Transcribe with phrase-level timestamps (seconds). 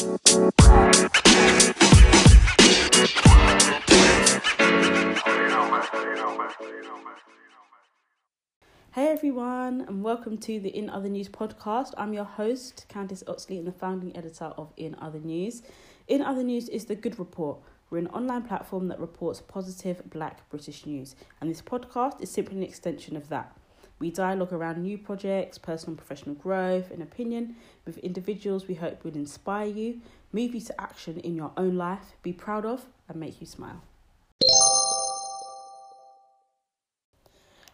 [0.00, 0.06] Hey
[8.96, 11.92] everyone, and welcome to the In Other News podcast.
[11.98, 15.60] I'm your host, Candice Oxley, and the founding editor of In Other News.
[16.08, 17.58] In Other News is the Good Report.
[17.90, 22.56] We're an online platform that reports positive black British news, and this podcast is simply
[22.56, 23.54] an extension of that.
[24.00, 29.04] We dialogue around new projects, personal and professional growth, and opinion with individuals we hope
[29.04, 30.00] will inspire you,
[30.32, 33.82] move you to action in your own life, be proud of, and make you smile.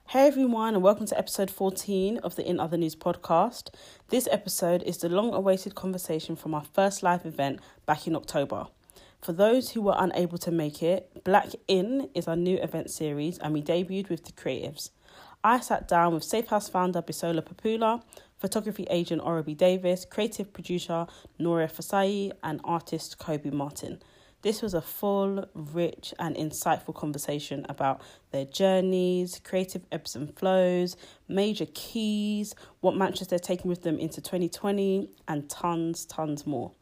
[0.08, 3.72] Hey everyone, and welcome to episode 14 of the In Other News podcast.
[4.08, 8.66] This episode is the long awaited conversation from our first live event back in October.
[9.22, 13.38] For those who were unable to make it, Black In is our new event series,
[13.38, 14.90] and we debuted with the creatives.
[15.46, 18.02] I sat down with Safe House founder Bisola Papula,
[18.36, 21.06] photography agent Orobi Davis, creative producer
[21.38, 24.02] Nora Fasai, and artist Kobe Martin.
[24.42, 28.02] This was a full, rich, and insightful conversation about
[28.32, 30.96] their journeys, creative ebbs and flows,
[31.28, 36.72] major keys, what mantras they're taking with them into 2020, and tons, tons more.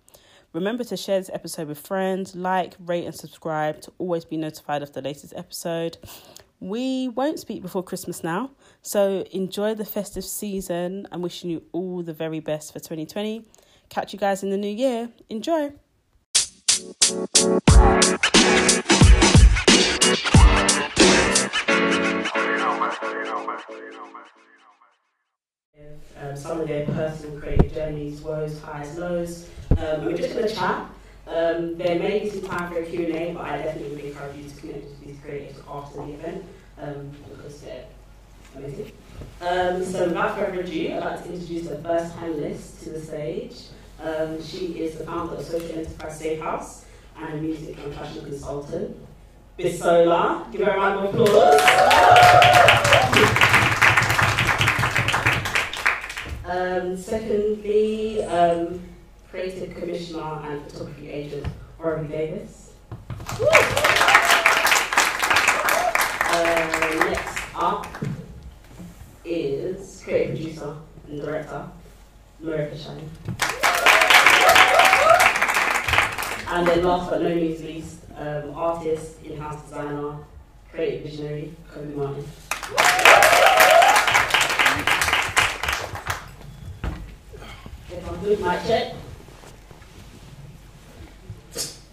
[0.54, 4.82] Remember to share this episode with friends, like, rate, and subscribe to always be notified
[4.82, 5.98] of the latest episode.
[6.64, 12.02] We won't speak before Christmas now, so enjoy the festive season I'm wishing you all
[12.02, 13.44] the very best for 2020.
[13.90, 15.10] Catch you guys in the new year.
[15.28, 15.72] Enjoy.
[26.18, 29.50] Um, some of their personal creative journeys, woes, highs, lows.
[29.76, 30.88] Um, we're just going to chat.
[31.26, 34.48] Um, there may be some time for a Q&A, but I definitely would encourage you
[34.48, 36.44] to connect with these creators after the event
[36.78, 37.84] um, because they're
[38.56, 38.92] amazing.
[39.40, 43.54] Um, so without further ado, I'd like to introduce the first panelist to the stage.
[44.02, 46.84] Um, she is the founder of social enterprise Safe House
[47.16, 48.96] and a music and fashion consultant.
[49.58, 51.60] Bisola, give her a round of applause.
[56.46, 58.80] Um, secondly, um,
[59.34, 61.44] creative commissioner and photography agent
[61.80, 62.70] Orobi Davis.
[66.30, 67.84] Uh, next up
[69.24, 70.76] is creative producer
[71.08, 71.68] and director
[72.40, 73.10] Marika Shine.
[76.48, 80.18] And then last but no means least, um, artist, in-house designer,
[80.70, 82.24] creative visionary, Kobe Martin.
[88.22, 88.40] Good?
[88.40, 88.94] Mic check.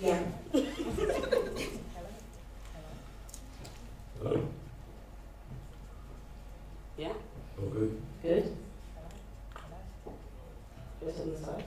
[0.02, 0.20] Yeah.
[4.18, 4.48] Hello?
[6.98, 7.14] Yeah.
[7.60, 8.02] All good?
[8.24, 8.58] Good.
[11.06, 11.66] Just on the side.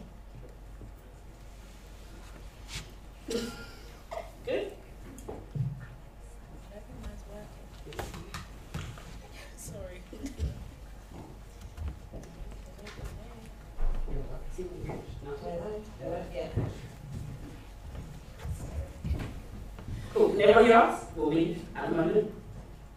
[4.45, 4.73] Good.
[9.57, 10.03] Sorry.
[20.55, 20.99] Can everyone?
[21.17, 22.33] Will we at the moment?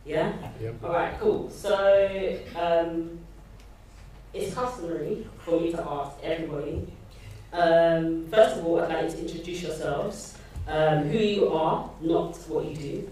[0.06, 0.32] Yeah?
[0.62, 0.84] Yep.
[0.84, 1.50] Alright, cool.
[1.50, 3.18] So, um,
[4.32, 6.86] it's customary for me to ask everybody.
[7.52, 10.38] Um, first of all, I'd like you to introduce yourselves,
[10.68, 13.10] um, who you are, not what you do.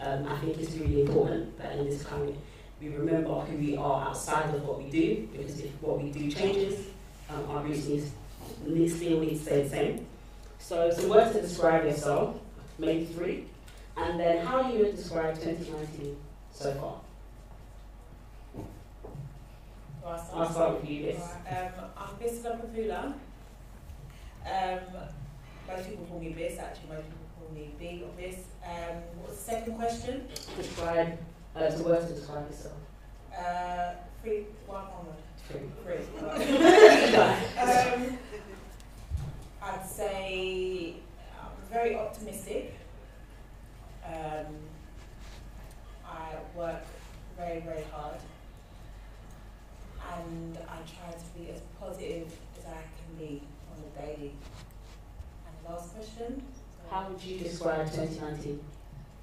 [0.00, 2.36] Um, I think it's really important that in this climate
[2.82, 6.30] we remember who we are outside of what we do, because if what we do
[6.30, 6.88] changes,
[7.30, 8.04] um, our roots need,
[8.66, 10.06] need still need to stay the same.
[10.58, 12.36] So, some words to describe yourself,
[12.78, 13.46] maybe three,
[14.00, 16.16] and then how you would describe 2019
[16.52, 17.00] so far.
[20.34, 21.20] I'll start with you, Liz.
[21.50, 23.12] Um, I'm Bisola Papula.
[24.46, 24.80] Um,
[25.68, 28.36] most people call me Bis, actually most people call me B or Bis.
[28.64, 30.26] Um, what's the second question?
[30.56, 31.18] Describe,
[31.54, 32.74] uh, some words to describe yourself.
[33.36, 33.92] Uh,
[34.22, 35.16] three, one, word.
[35.48, 35.60] Three.
[35.84, 36.02] Three.
[37.60, 38.18] um,
[39.62, 40.94] I'd say
[41.38, 42.74] I'm very optimistic.
[44.08, 44.54] Um,
[46.04, 46.84] I work
[47.36, 48.16] very, very hard.
[50.16, 54.32] And I try to be as positive as I can be on the daily.
[55.46, 56.42] And last question?
[56.90, 58.60] How would you describe 2019?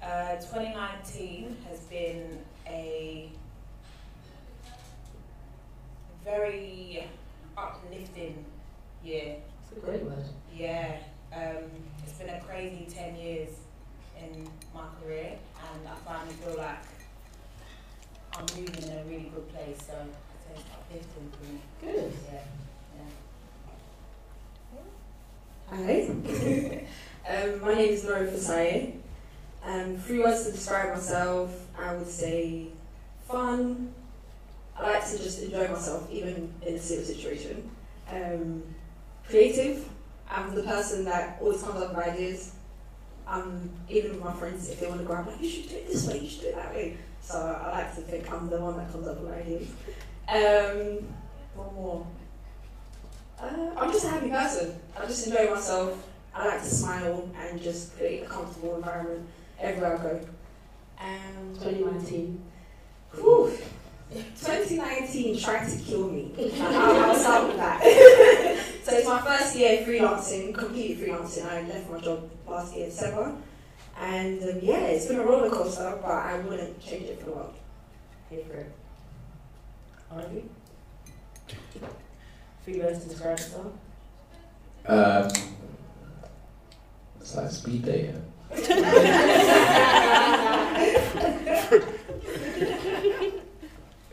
[0.00, 3.28] Uh, 2019 has been a
[6.24, 7.08] very
[7.56, 8.44] uplifting
[9.02, 9.36] year.
[9.62, 10.24] It's a great word.
[10.54, 10.98] Yeah,
[11.34, 11.64] um,
[12.04, 13.50] it's been a crazy 10 years
[14.34, 15.38] in my career,
[15.72, 16.78] and I finally feel like
[18.34, 21.60] I'm moving in a really good place, so say it's uplifting for me.
[21.80, 22.12] Good.
[22.26, 22.44] Yeah,
[22.96, 24.86] yeah.
[25.70, 27.42] Hi.
[27.44, 28.92] um, my name is Nora Fasaye.
[29.64, 32.68] Um, three words to describe myself, I would say
[33.28, 33.92] fun.
[34.76, 37.68] I like to just enjoy myself, even in a serious situation.
[38.10, 38.62] Um,
[39.26, 39.88] creative.
[40.28, 42.52] I'm the person that always comes up with ideas.
[43.26, 45.88] Um, even with my friends, if they want to grab, like, you should do it
[45.88, 46.96] this way, you should do it that way.
[47.20, 49.68] So I like to think I'm the one that comes up with ideas.
[50.28, 51.06] Um,
[51.54, 52.06] one more.
[53.40, 54.78] Uh, I'm just a happy person.
[54.96, 56.06] I just enjoy myself.
[56.34, 59.26] I like to smile and just create a comfortable environment
[59.58, 60.20] everywhere I go.
[61.00, 62.40] Um, 2019.
[63.14, 63.52] Whew.
[64.12, 66.32] 2019 tried to kill me.
[66.60, 68.42] I'll, I'll start with that.
[68.86, 71.44] so it's my first year freelancing, completely freelancing.
[71.44, 73.34] I left my job last year, December.
[73.98, 77.32] And um, yeah, it's been a roller coaster, but I wouldn't change it for the
[77.32, 77.54] world.
[78.30, 78.72] Here for it.
[80.08, 80.48] Argue?
[82.64, 83.72] Three words to describe yourself.
[84.86, 85.30] Um,
[87.20, 88.22] it's like speed dating.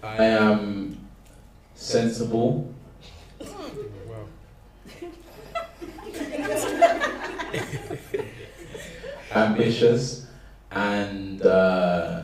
[0.02, 0.98] I am
[1.76, 2.73] sensible.
[9.36, 10.28] ambitious
[10.72, 12.24] and uh,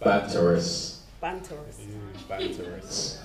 [0.00, 0.98] banterous.
[1.22, 1.80] Banterous.
[2.28, 3.18] Banterous.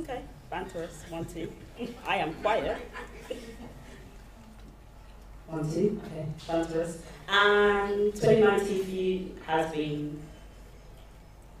[0.00, 0.20] Okay,
[0.52, 1.10] banterous.
[1.10, 1.50] One, two.
[2.06, 2.76] I am quiet.
[5.46, 6.00] One, two.
[6.06, 6.98] Okay, banterous.
[7.28, 10.20] And 2019 for you has been.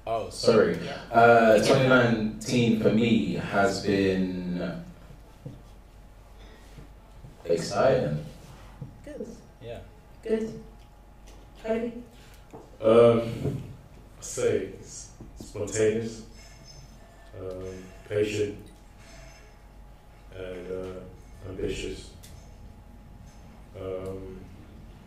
[0.06, 0.78] Oh, Sorry.
[1.12, 4.82] Uh, 2019 for me has been
[7.44, 8.24] exciting.
[9.04, 9.26] Good.
[9.62, 9.78] Yeah.
[10.22, 10.62] Good.
[11.62, 11.92] Cody?
[12.82, 13.62] Um,
[14.18, 14.70] I say
[15.38, 16.22] spontaneous,
[17.38, 17.64] um,
[18.08, 18.58] patient,
[20.34, 22.10] and uh, ambitious.
[23.78, 24.40] Um,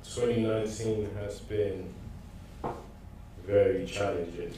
[0.03, 1.93] 2019 has been
[3.45, 4.53] very challenging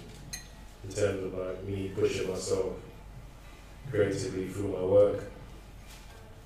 [0.84, 2.74] in terms of like me pushing myself
[3.90, 5.24] creatively through my work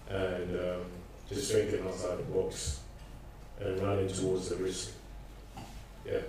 [0.10, 0.86] and um,
[1.30, 2.80] just thinking outside the box
[3.60, 4.92] and running towards the risk.
[6.06, 6.22] Yeah.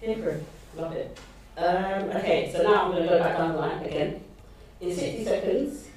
[0.00, 0.44] Hypocrite.
[0.76, 1.18] Love it.
[1.56, 4.22] Um, okay, so now I'm going to go back down the line again.
[4.80, 5.88] In 60 seconds,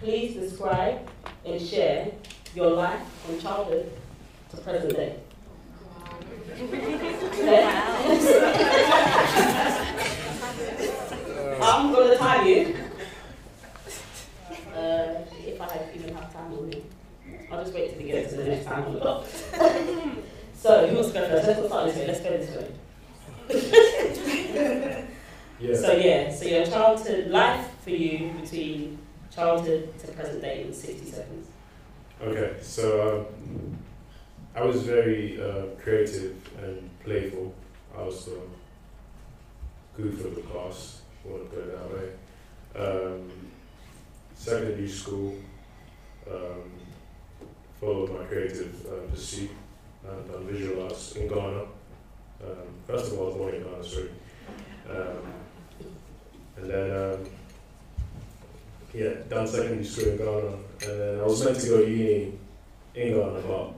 [0.00, 1.06] please describe
[1.44, 2.10] and share
[2.54, 3.92] your life from childhood
[4.50, 5.16] to present day.
[11.62, 12.74] I'm going to time you.
[14.74, 16.82] Uh, if I even have time on me.
[17.50, 19.26] I'll just wait till we get to the next time on the clock.
[20.54, 21.46] so, who wants to go first?
[21.46, 22.06] Let's not start this way.
[22.06, 22.68] Let's go this way.
[25.60, 25.76] Yeah.
[25.76, 28.98] So yeah, so your childhood life for you between
[29.34, 31.48] childhood to present day in 60 seconds.
[32.22, 33.78] Okay, so um,
[34.56, 37.54] I was very uh, creative and playful.
[37.96, 38.40] I was the
[39.96, 43.18] goof of the class, if you want to put it that way.
[43.18, 43.30] Um,
[44.34, 45.34] secondary school,
[46.26, 46.70] um,
[47.80, 49.50] followed my creative uh, pursuit
[50.06, 51.62] and done visual arts in Ghana.
[52.42, 54.10] Um, first of all, I was born in Ghana, sorry.
[54.88, 55.32] Um,
[56.56, 57.26] and then, um,
[58.92, 60.52] yeah, done secondary school in Ghana.
[60.90, 62.32] And then I was meant to go to uni
[62.94, 63.72] in Ghana, but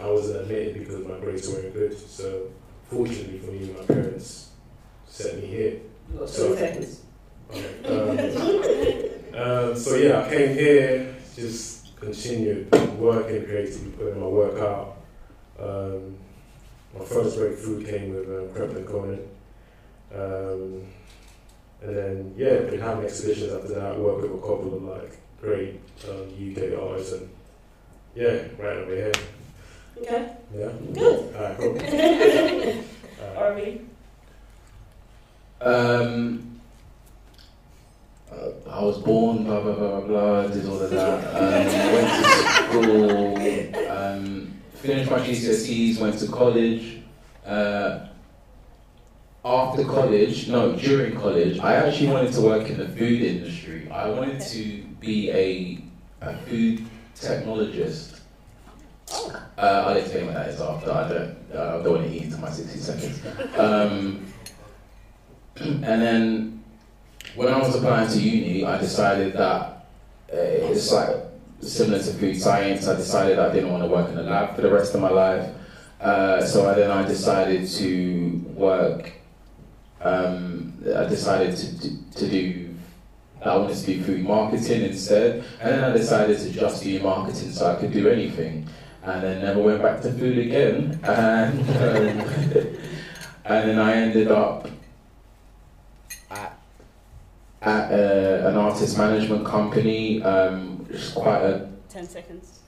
[0.00, 1.98] I wasn't admitted because my grades weren't good.
[1.98, 2.48] So,
[2.90, 4.50] fortunately for me, my parents
[5.06, 5.80] set me here.
[6.26, 6.86] So- Okay.
[7.84, 8.18] Um,
[9.34, 11.71] um, so yeah, I came here, just
[12.02, 14.96] continued working creatively, putting my work out.
[15.58, 16.16] Um,
[16.98, 19.22] my first breakthrough came with um, Krept and Konan.
[20.14, 20.82] Um,
[21.80, 25.80] and then yeah, been having exhibitions after that, work with a couple of like great
[26.08, 27.28] um, UK artists and
[28.14, 29.12] yeah, right over here.
[29.98, 30.68] Okay, Yeah.
[30.92, 31.34] good.
[31.34, 31.78] Alright, cool.
[33.22, 33.36] Alright.
[33.36, 33.80] Army,
[35.60, 36.51] Um,
[38.32, 40.46] uh, I was born, blah blah blah blah blah.
[40.48, 41.34] Did all of that.
[41.34, 43.90] Um, went to school.
[43.90, 46.00] Um, finished my GCSEs.
[46.00, 47.02] Went to college.
[47.44, 48.08] Uh,
[49.44, 53.90] after college, no, during college, I actually wanted to work in the food industry.
[53.90, 55.78] I wanted to be a,
[56.20, 56.86] a food
[57.16, 58.20] technologist.
[59.12, 60.92] Uh, I'll explain what that is after.
[60.92, 63.58] I don't, uh, I don't want to eat into my 60 seconds.
[63.58, 64.32] Um,
[65.56, 66.61] and then
[67.34, 69.86] when I was applying to uni, I decided that
[70.32, 71.16] uh, it's like
[71.60, 72.88] similar to food science.
[72.88, 75.10] I decided I didn't want to work in a lab for the rest of my
[75.10, 75.50] life.
[76.00, 79.12] Uh, so I, then I decided to work.
[80.00, 82.72] Um, I decided to, to, to do
[83.44, 85.44] I wanted to do food marketing instead.
[85.60, 88.68] And then I decided to just do marketing so I could do anything.
[89.02, 91.00] And then never went back to food again.
[91.02, 92.28] And, um,
[93.44, 94.68] and then I ended up
[97.62, 102.60] at uh, an artist management company, um, which is quite a, 10 seconds.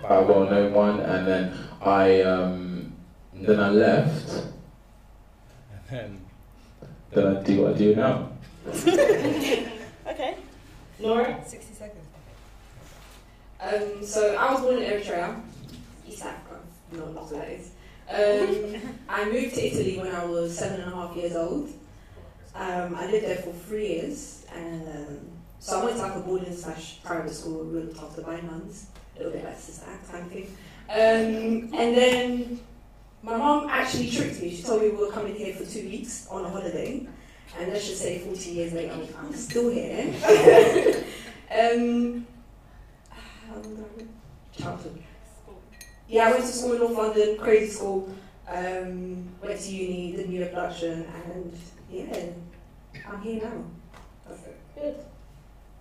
[0.00, 1.00] quite a well-known one.
[1.00, 2.92] And then I, um,
[3.32, 4.44] then I left.
[5.90, 6.20] And then
[7.12, 8.30] Then I do what I do now.
[10.08, 10.36] Okay.
[11.00, 11.38] Laura?
[11.46, 12.04] 60 seconds.
[13.60, 15.40] Um, so I was born in Eritrea,
[16.08, 16.60] East Africa,
[16.92, 17.70] no, not what that is.
[18.08, 21.70] Um, I moved to Italy when I was seven and a half years old.
[22.58, 25.18] Um, I lived there for three years, and um,
[25.60, 27.64] so I went to like a boarding slash private school.
[27.64, 28.42] We were looked after by a
[29.16, 30.56] little bit like Sister Act kind of thing.
[30.90, 32.60] Um, and then
[33.22, 34.50] my mom actually tricked me.
[34.56, 37.06] She told me we were coming here for two weeks on a holiday,
[37.56, 40.12] and let's just say 14 years later, I'm still here.
[41.56, 42.26] um,
[44.52, 45.02] childhood.
[46.08, 48.12] Yeah, I went to school in North London, crazy school.
[48.48, 51.52] Um, went to uni, did media production, and
[51.90, 52.30] yeah,
[53.10, 53.64] I'm here now.
[54.26, 54.56] That's it.
[54.74, 54.96] Good.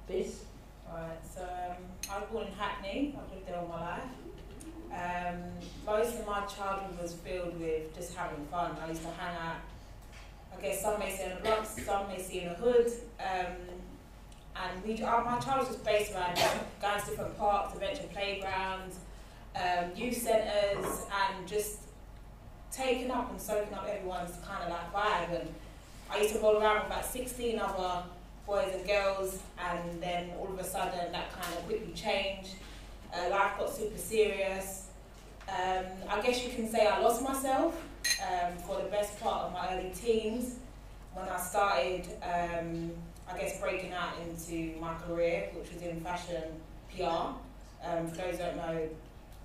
[0.08, 0.46] This?
[0.90, 1.76] Alright, so um,
[2.10, 3.18] I was born in Hackney.
[3.18, 4.04] I've lived there all my life.
[4.94, 5.42] Um,
[5.86, 8.78] most of my childhood was filled with just having fun.
[8.82, 9.58] I used to hang out.
[10.58, 12.92] I guess some may say in the blocks, some may see in the hood.
[13.20, 13.56] Um,
[14.56, 16.36] and we, our, my childhood was based around
[16.82, 19.00] going to different parks, adventure playgrounds,
[19.56, 21.80] um, youth centres, and just
[22.72, 25.42] taking up and soaking up everyone's kind of like vibe.
[25.42, 25.50] And
[26.10, 28.04] I used to roll around with about 16 other
[28.46, 32.52] boys and girls, and then all of a sudden that kind of quickly changed.
[33.14, 34.88] Uh, life got super serious.
[35.50, 37.82] Um, I guess you can say I lost myself
[38.22, 40.60] um, for the best part of my early teens
[41.14, 42.92] when I started, um,
[43.30, 46.44] I guess, breaking out into my career, which was in fashion
[46.96, 47.34] PR.
[47.84, 48.90] Um, for those who don't know,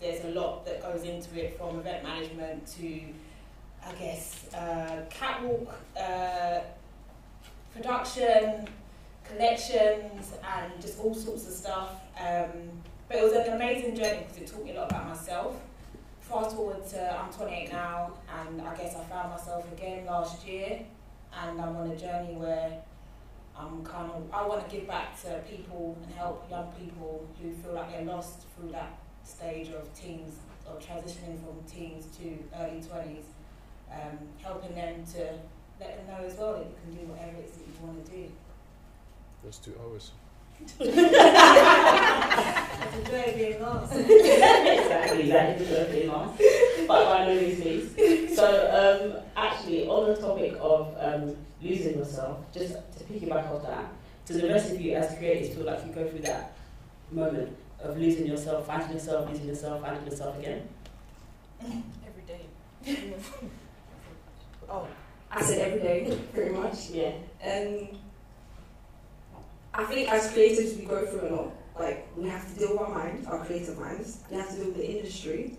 [0.00, 3.00] there's a lot that goes into it from event management to,
[3.86, 6.60] I guess, uh, catwalk uh,
[7.74, 8.68] production,
[9.24, 11.90] collections, and just all sorts of stuff.
[12.18, 12.70] Um,
[13.08, 15.56] but it was an amazing journey because it taught me a lot about myself.
[16.20, 20.80] Fast forward to I'm 28 now, and I guess I found myself again last year,
[21.42, 22.82] and I'm on a journey where
[23.56, 27.52] I'm kind of I want to give back to people and help young people who
[27.52, 30.36] feel like they're lost through that stage of teens
[30.66, 33.24] of transitioning from teens to early 20s,
[33.94, 35.38] um, helping them to
[35.80, 38.04] let them know as well that you can do whatever it is that you want
[38.04, 38.30] to do.
[39.44, 40.12] That's two hours.
[40.61, 40.75] It's
[42.99, 43.92] enjoy being lost.
[43.94, 46.08] exactly, that is a good thing,
[46.87, 48.37] But by no means least.
[48.37, 53.92] So, um, actually, on the topic of um, losing yourself, just to piggyback off that,
[54.26, 56.52] to the rest of you as creators feel like you go through that
[57.11, 60.68] moment of losing yourself, finding yourself, losing yourself, finding yourself again?
[61.61, 62.46] Every day.
[64.73, 64.88] Oh,
[65.31, 66.88] I said every day, pretty much.
[66.91, 67.12] Yeah.
[67.43, 67.88] And
[69.75, 71.52] I think as creatives we go through a lot.
[71.79, 74.21] Like we have to deal with our mind, our creative minds.
[74.31, 75.57] We have to deal with the industry,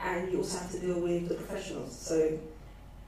[0.00, 1.98] and you also have to deal with the professionals.
[1.98, 2.38] So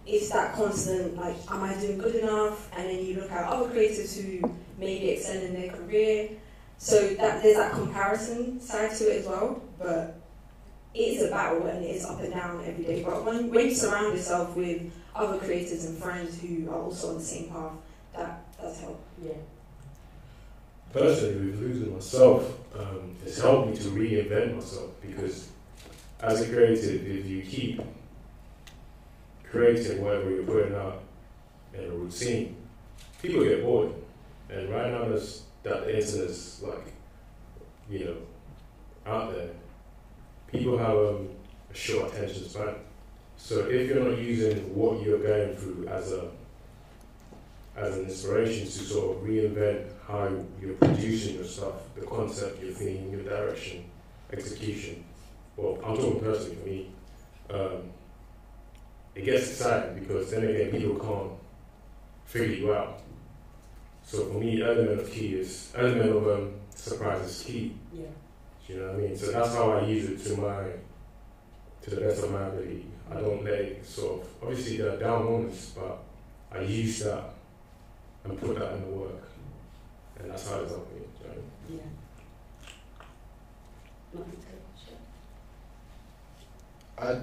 [0.06, 2.70] it's that constant like, am I doing good enough?
[2.76, 6.30] And then you look at other creatives who maybe excel in their career.
[6.78, 9.62] So that there's that comparison side to it as well.
[9.78, 10.17] But
[10.98, 13.02] it is a battle and it is up and down every day.
[13.04, 17.14] But when when you surround yourself with other creators and friends who are also on
[17.18, 17.72] the same path,
[18.14, 19.00] that does help.
[19.22, 19.32] Yeah.
[20.92, 25.50] Personally, with losing myself, um, it's helped me to reinvent myself because
[26.20, 27.80] as a creative, if you keep
[29.44, 31.02] creating whatever you're putting out
[31.74, 32.56] in a routine,
[33.22, 33.92] people get bored.
[34.48, 36.92] And right now, there's, that the internet's like,
[37.90, 38.16] you know,
[39.06, 39.50] out there,
[40.50, 41.28] people have um,
[41.70, 42.74] a short attention span.
[43.36, 46.30] So if you're not using what you're going through as a
[47.76, 50.28] as an inspiration to sort of reinvent how
[50.60, 53.84] you're producing your stuff, the concept, your theme, your direction,
[54.32, 55.04] execution.
[55.56, 56.90] Well, I'm talking personally for me.
[57.50, 57.82] Um,
[59.14, 61.32] it gets exciting because then again, people can't
[62.24, 63.00] figure you out.
[64.04, 67.76] So for me, element of key is element of um, surprise is key.
[67.92, 68.06] Yeah.
[68.68, 69.16] Do you know what I mean?
[69.16, 70.64] So that's how I use it to my
[71.82, 72.84] to the best of my ability.
[73.10, 76.02] I don't let it sort of obviously there are down moments, but
[76.52, 77.30] I use that
[78.24, 79.22] and put that in the work.
[80.18, 81.00] And that's how it's helped me.
[81.00, 81.80] do you know what I mean?
[84.12, 84.18] Yeah.
[84.18, 84.48] Nothing to.
[87.00, 87.20] I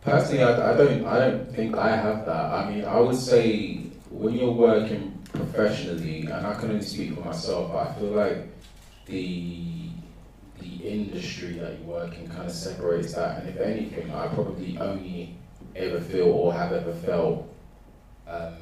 [0.00, 2.52] personally, I, I don't, I don't think I have that.
[2.52, 3.76] I mean, I would say
[4.10, 8.48] when you're working professionally, and I can only speak for myself, but I feel like
[9.06, 9.69] the
[10.60, 13.40] the industry that you work in kind of separates that.
[13.40, 15.36] And if anything, I probably only
[15.76, 17.48] ever feel or have ever felt
[18.26, 18.56] um,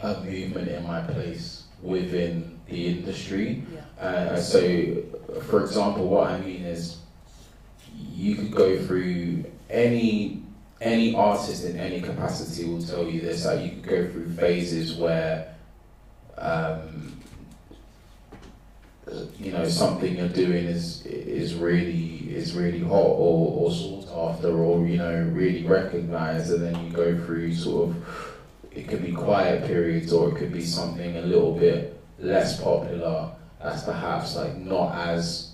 [0.00, 3.64] a movement in my place within the industry.
[3.72, 4.04] Yeah.
[4.04, 5.02] Uh, so,
[5.48, 6.98] for example, what I mean is,
[8.10, 10.42] you could go through any
[10.80, 13.44] any artist in any capacity will tell you this.
[13.44, 15.54] That you could go through phases where,
[16.36, 17.20] um,
[19.38, 24.48] you know, something you're doing is is really is really hot or, or sought after
[24.48, 27.96] or you know really recognized, and then you go through sort of
[28.74, 33.30] it could be quiet periods or it could be something a little bit less popular
[33.60, 35.52] that's perhaps like not as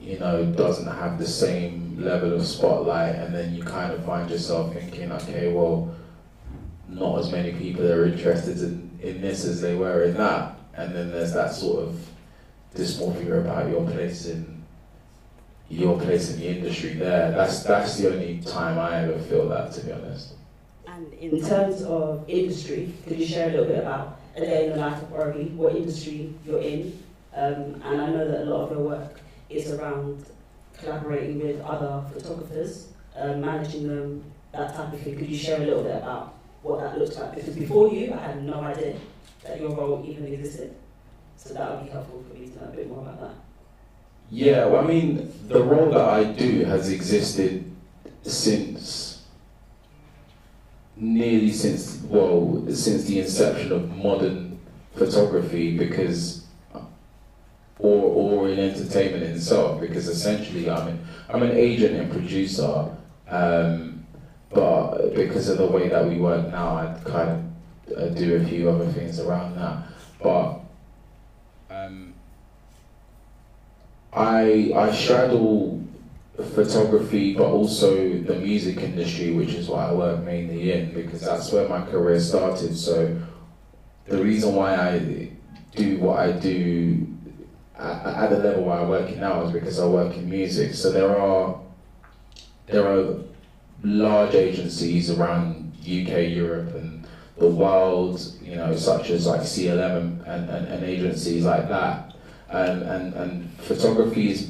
[0.00, 4.30] you know doesn't have the same level of spotlight and then you kind of find
[4.30, 5.94] yourself thinking okay well
[6.88, 10.94] not as many people are interested in, in this as they were in that and
[10.94, 12.08] then there's that sort of
[12.74, 14.62] dysmorphia about your place in
[15.68, 19.72] your place in the industry there that's that's the only time I ever feel that
[19.72, 20.34] to be honest
[20.86, 24.72] And in terms of industry, could you share a little bit about a day in
[24.72, 27.02] the life of Ori, what industry you're in?
[27.34, 30.26] Um, and I know that a lot of your work is around
[30.78, 35.16] collaborating with other photographers, um, managing them, that type of thing.
[35.16, 37.34] Could you share a little bit about what that looks like?
[37.36, 38.96] Because before you, I had no idea
[39.44, 40.74] that your role even existed.
[41.36, 43.34] So that would be helpful for me to know a bit more about that.
[44.30, 47.70] Yeah, well, I mean, the role that I do has existed
[48.22, 49.12] since
[50.96, 54.60] nearly since well since the inception of modern
[54.94, 56.44] photography because
[57.78, 62.94] or or in entertainment itself because essentially I'm an, I'm an agent and producer
[63.28, 64.06] um,
[64.50, 67.51] but because of the way that we work now I kind of
[67.96, 69.82] uh, do a few other things around that
[70.22, 70.60] but
[71.70, 72.14] um,
[74.12, 75.82] I I straddle
[76.54, 81.52] photography, but also the music industry, which is what I work mainly in, because that's
[81.52, 82.76] where my career started.
[82.76, 83.18] So
[84.06, 85.30] the reason why I
[85.74, 87.06] do what I do
[87.78, 90.74] at, at the level where I work in now is because I work in music.
[90.74, 91.60] So there are
[92.66, 93.16] there are
[93.82, 97.01] large agencies around UK, Europe, and
[97.42, 102.14] the world, you know, such as like CLM and, and, and agencies like that.
[102.48, 104.48] And, and, and photography is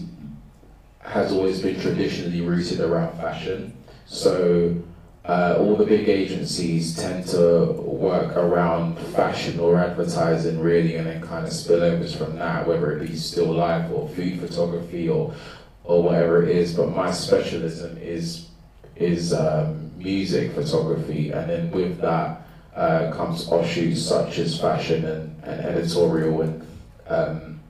[1.00, 3.72] has always been traditionally rooted around fashion.
[4.07, 4.76] So
[5.24, 11.20] uh, all the big agencies tend to work around fashion or advertising really and then
[11.20, 15.35] kind of spillovers from that, whether it be still life or food photography or
[15.85, 16.74] or whatever it is.
[16.74, 18.48] But my specialism is
[18.94, 22.41] is um, music photography and then with that
[22.74, 26.66] uh, comes offshoots such as fashion and, and editorial and,
[27.08, 27.61] um,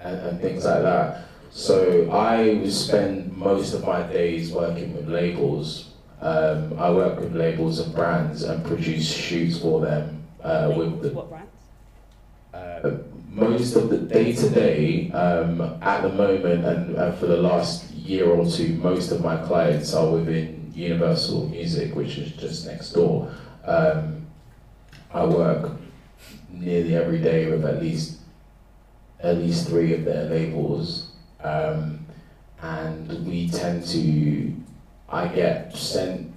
[0.00, 1.24] and and things like that.
[1.50, 5.90] So I spend most of my days working with labels.
[6.20, 10.24] Um, I work with labels and brands and produce shoots for them.
[10.42, 11.50] Uh, with the, what brands?
[12.52, 12.98] uh,
[13.30, 17.90] most of the day to day, um, at the moment and, and for the last
[17.92, 22.90] year or two, most of my clients are within Universal Music, which is just next
[22.90, 23.32] door.
[23.64, 24.23] Um,
[25.14, 25.70] I work
[26.50, 28.18] nearly every day with at least
[29.20, 32.04] at least three of their labels um,
[32.62, 34.54] and we tend to,
[35.08, 36.32] I get sent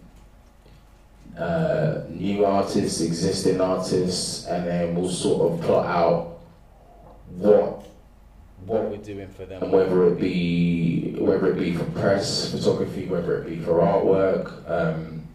[1.38, 6.40] uh, new artists, existing artists, and then we'll sort of plot out
[7.30, 7.86] what
[8.66, 13.06] what we're doing for them, and whether it be whether it be for press photography,
[13.06, 15.27] whether it be for artwork, um,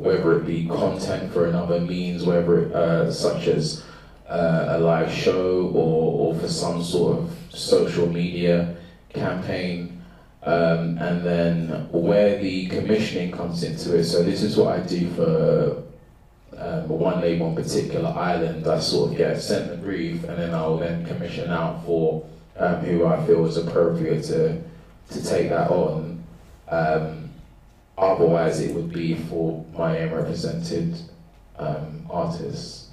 [0.00, 3.84] whether it be content for another means, whether it, uh, such as
[4.28, 8.76] uh, a live show or, or for some sort of social media
[9.10, 10.02] campaign,
[10.42, 14.04] um, and then where the commissioning comes into it.
[14.04, 15.82] So this is what I do for
[16.56, 18.66] um, one label in particular island.
[18.66, 22.76] I sort of get sent the brief, and then I'll then commission out for um,
[22.76, 24.62] who I feel is appropriate to
[25.10, 26.24] to take that on.
[26.68, 27.19] Um,
[28.00, 30.96] otherwise, it would be for my own represented
[31.58, 32.88] um, artists,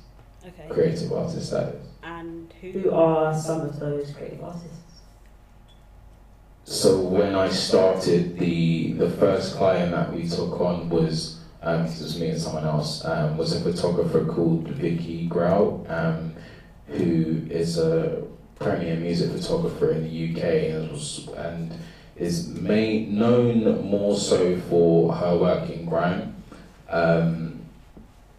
[0.46, 0.67] Okay.
[0.70, 1.50] creative artists.
[1.50, 1.86] That is.
[2.04, 4.74] And who are some of those creative artists?
[6.63, 12.02] So when I started, the the first client that we took on was um, it
[12.02, 16.34] was me and someone else um, was a photographer called Vicky Grout, um,
[16.88, 18.24] who is a
[18.56, 20.43] premier music photographer in the UK
[20.74, 21.74] and, was, and
[22.17, 26.36] is main, known more so for her work in grime.
[26.89, 27.60] Um,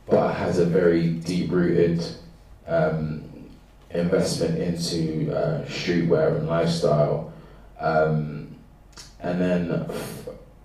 [0.07, 2.05] but has a very deep rooted
[2.67, 3.23] um,
[3.91, 7.33] investment into uh, streetwear and lifestyle.
[7.79, 8.57] Um,
[9.21, 9.91] and then,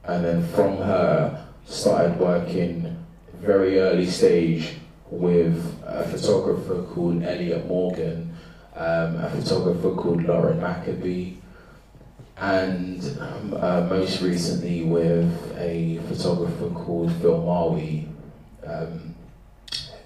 [0.06, 3.06] and then from her, started working
[3.40, 4.76] very early stage
[5.10, 8.36] with a photographer called Elliot Morgan,
[8.76, 11.36] um, a photographer called Lauren Maccabee,
[12.38, 18.08] and um, uh, most recently with a photographer called Phil Marwy.
[18.66, 19.16] Um,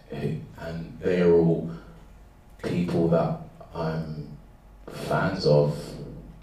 [0.10, 1.70] who, and they are all
[2.64, 3.40] people that
[3.76, 4.38] I'm
[4.90, 5.78] fans of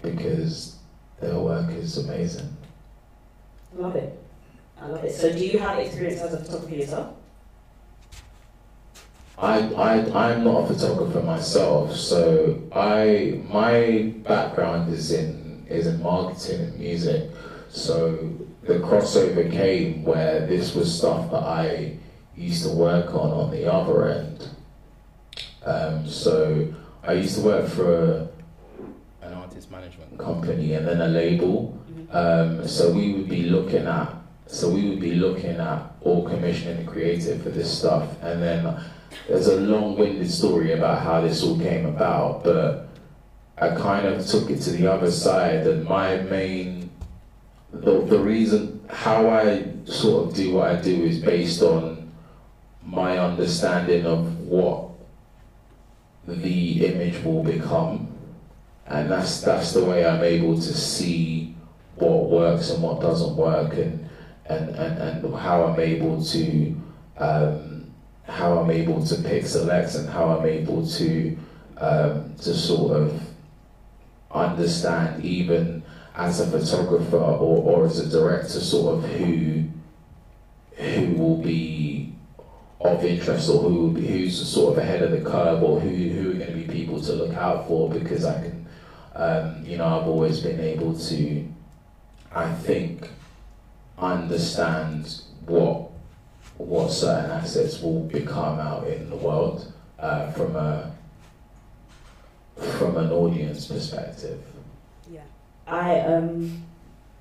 [0.01, 0.77] because
[1.19, 2.55] their work is amazing.
[3.75, 4.21] Love it.
[4.79, 5.13] I love it.
[5.13, 7.15] So, do you have experience as a photographer yourself?
[9.37, 16.01] I, I, I'm not a photographer myself, so I my background is in is in
[16.01, 17.29] marketing and music.
[17.69, 21.97] So the crossover came where this was stuff that I
[22.35, 24.49] used to work on on the other end.
[25.65, 26.73] Um, so
[27.03, 28.29] I used to work for
[29.21, 31.77] an artist management company and then a label.
[32.11, 34.15] Um, so we would be looking at
[34.47, 38.79] so we would be looking at all commissioning the creative for this stuff, and then
[39.27, 42.87] there's a long-winded story about how this all came about, but
[43.57, 46.89] I kind of took it to the other side, and my main
[47.71, 52.11] the, the reason how I sort of do what I do is based on
[52.83, 54.89] my understanding of what
[56.27, 58.07] the image will become,
[58.87, 61.55] and that's that's the way I'm able to see
[61.95, 64.09] what works and what doesn't work, and
[64.45, 66.75] and and, and how I'm able to
[67.17, 67.91] um,
[68.27, 71.37] how I'm able to pick select and how I'm able to
[71.77, 73.21] um, to sort of
[74.35, 75.83] understand even
[76.15, 79.63] as a photographer or, or as a director sort of who
[80.77, 82.13] who will be
[82.81, 86.33] of interest or who who's sort of ahead of the curve or who, who are
[86.33, 88.67] going to be people to look out for because I can
[89.15, 91.47] um, you know I've always been able to
[92.33, 93.09] I think
[93.97, 95.89] understand what
[96.57, 100.94] what certain assets will become out in the world uh, from a
[102.55, 104.41] from an audience perspective.
[105.11, 105.21] Yeah.
[105.67, 106.63] I um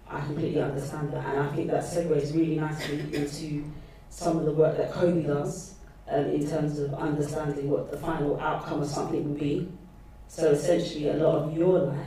[0.08, 3.64] I completely understand that and I think that segues really nicely into
[4.10, 5.74] some of the work that Kobe does
[6.08, 9.68] um, in terms of understanding what the final outcome of something will be.
[10.28, 12.06] So essentially a lot of your life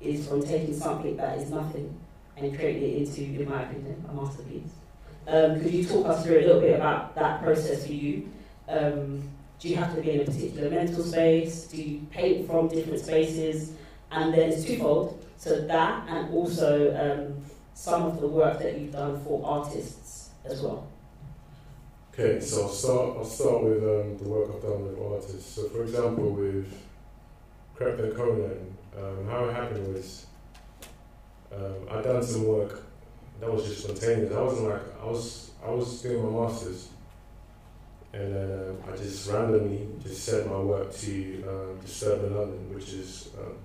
[0.00, 1.94] is from taking something that is nothing
[2.36, 4.70] and creating it into, in my opinion, a masterpiece.
[5.26, 8.28] Um, could you talk us through a little bit about that process for you?
[8.68, 11.64] Um, do you have to be in a particular mental space?
[11.64, 13.72] Do you paint from different spaces?
[14.10, 15.24] And then it's twofold.
[15.36, 20.62] So that and also um, some of the work that you've done for artists as
[20.62, 20.86] well.
[22.12, 23.16] Okay, so I'll start.
[23.16, 25.56] I'll start with um, the work I've done with artists.
[25.56, 26.72] So, for example, with
[27.76, 30.26] Krept and Konan, um, how it happened was
[31.52, 32.84] um, I done some work
[33.40, 34.32] that was just spontaneous.
[34.32, 35.50] I wasn't like I was.
[35.66, 36.88] I was doing my masters,
[38.14, 43.30] and uh, I just randomly just sent my work to um, Disturbing London, which is
[43.38, 43.56] um,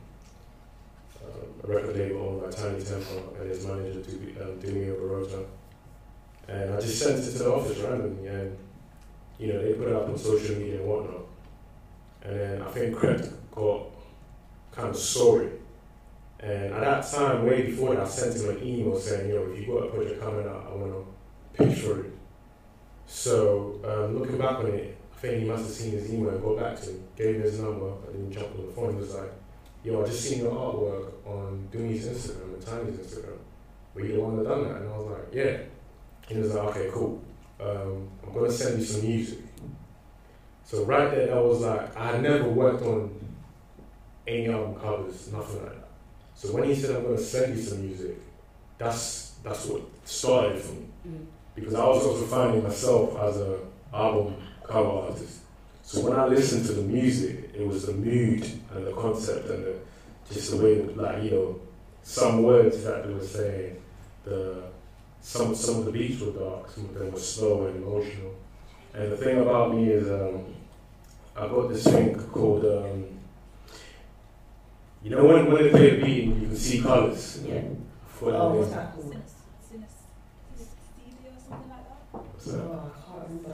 [1.23, 3.99] uh, a record label owned by Tinie Tempah and his manager,
[4.41, 5.45] um, Dumi Oburota.
[6.47, 8.57] And I just sent it to the office randomly, and
[9.37, 11.25] you know they put it up on social media and whatnot.
[12.23, 13.83] And then I think Krept got
[14.71, 15.49] kind of sorry.
[16.39, 19.59] And at that time, way before that, I sent him an email saying, yo, if
[19.59, 21.05] you got a project coming out, I want
[21.57, 22.18] to pitch for it.
[23.09, 26.59] So, um, looking back on it, I think he must have seen his email, got
[26.59, 28.93] back to me, gave me his number, and then jumped on the phone.
[28.93, 29.33] He was like,
[29.83, 33.39] yo, I just seen your artwork on Dumi's Instagram and Tinie's Instagram.
[33.95, 34.81] Were you the one that done that?
[34.81, 35.57] And I was like, yeah.
[36.27, 37.23] He was like, okay, cool.
[37.59, 39.39] Um, I'm going to send you some music.
[40.63, 43.09] So right there, I was like, I never worked on
[44.27, 45.87] any album covers, nothing like that.
[46.35, 48.17] So when he said, I'm to send you some music,
[48.77, 50.85] that's that's what started for me.
[51.07, 51.25] Mm.
[51.55, 53.59] Because I was also finding myself as a
[53.93, 55.39] album cover artist.
[55.83, 59.63] So when I listened to the music, it was the mood and the concept and
[59.65, 59.75] the,
[60.31, 61.59] just the way, that, like you know,
[62.03, 63.81] some words that they were saying.
[64.23, 64.63] The
[65.21, 68.33] some some of the beats were dark, some of them were slow and emotional.
[68.93, 70.45] And the thing about me is, um,
[71.35, 73.05] I got this thing called, um,
[75.03, 77.41] you know, when when they play a beat, you can see colors.
[77.45, 77.61] Yeah.
[78.07, 79.15] For Oh, what's that called?
[82.39, 82.61] What's that?
[82.61, 83.53] Oh, I can't remember.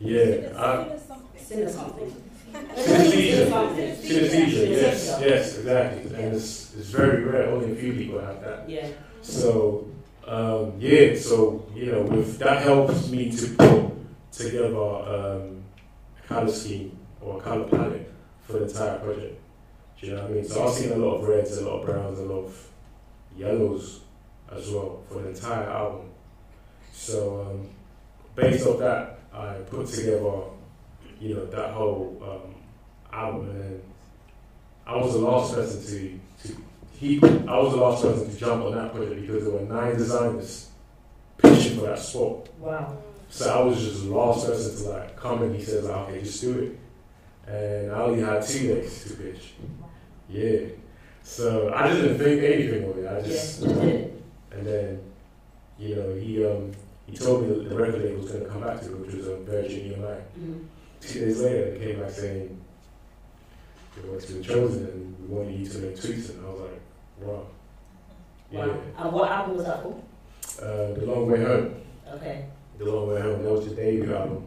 [0.00, 2.22] Yeah, I, Sin or something.
[2.50, 3.46] Synesthesia.
[4.00, 6.14] Synesthesia, yes, yes, exactly.
[6.14, 8.68] And it's, it's very rare, only a few people have that.
[8.70, 8.88] Yeah.
[9.20, 9.86] So,
[10.26, 13.92] um, yeah, so, you know, with, that helps me to put
[14.32, 15.62] together um,
[16.18, 18.10] a colour scheme or a colour palette
[18.44, 19.40] for the entire project.
[20.00, 20.48] Do you know what I mean?
[20.48, 22.68] So I was seeing a lot of reds, a lot of browns, a lot of
[23.36, 24.00] yellows
[24.50, 26.08] as well for the entire album.
[26.92, 27.68] So um,
[28.34, 30.42] based off that, I put together,
[31.20, 32.54] you know, that whole um,
[33.12, 33.82] album, and
[34.86, 36.56] I was the last person to to
[36.98, 37.18] he.
[37.22, 40.70] I was the last person to jump on that project because there were nine designers
[41.38, 42.48] pitching for that spot.
[42.58, 42.98] Wow.
[43.30, 46.22] So I was just the last person to like come and he says like, okay,
[46.22, 47.50] just do it.
[47.50, 49.54] And I only had two days to pitch.
[50.28, 50.60] Yeah.
[51.22, 53.06] So I just didn't think anything of it.
[53.08, 54.06] I just Yeah,
[54.50, 55.00] and then,
[55.78, 56.72] you know, he um
[57.12, 59.28] he told me that the record label was gonna come back to it, which was
[59.28, 60.20] um, Virgin EMI.
[60.40, 60.64] Mhm.
[61.00, 62.58] Two days later they came back saying
[63.94, 66.60] they were to be chosen and we wanted you to make tweets and I was
[66.60, 66.80] like,
[67.20, 67.46] wow.
[68.50, 68.66] Yeah.
[68.66, 68.76] Wow.
[68.98, 70.00] And what album was that for?
[70.62, 71.74] Uh, the long way home.
[72.14, 72.46] Okay.
[72.78, 73.42] The Long Way Home.
[73.42, 74.44] That was the debut album,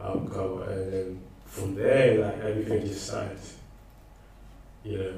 [0.00, 3.38] album cover, and then from there, like everything just started,
[4.84, 5.12] you know,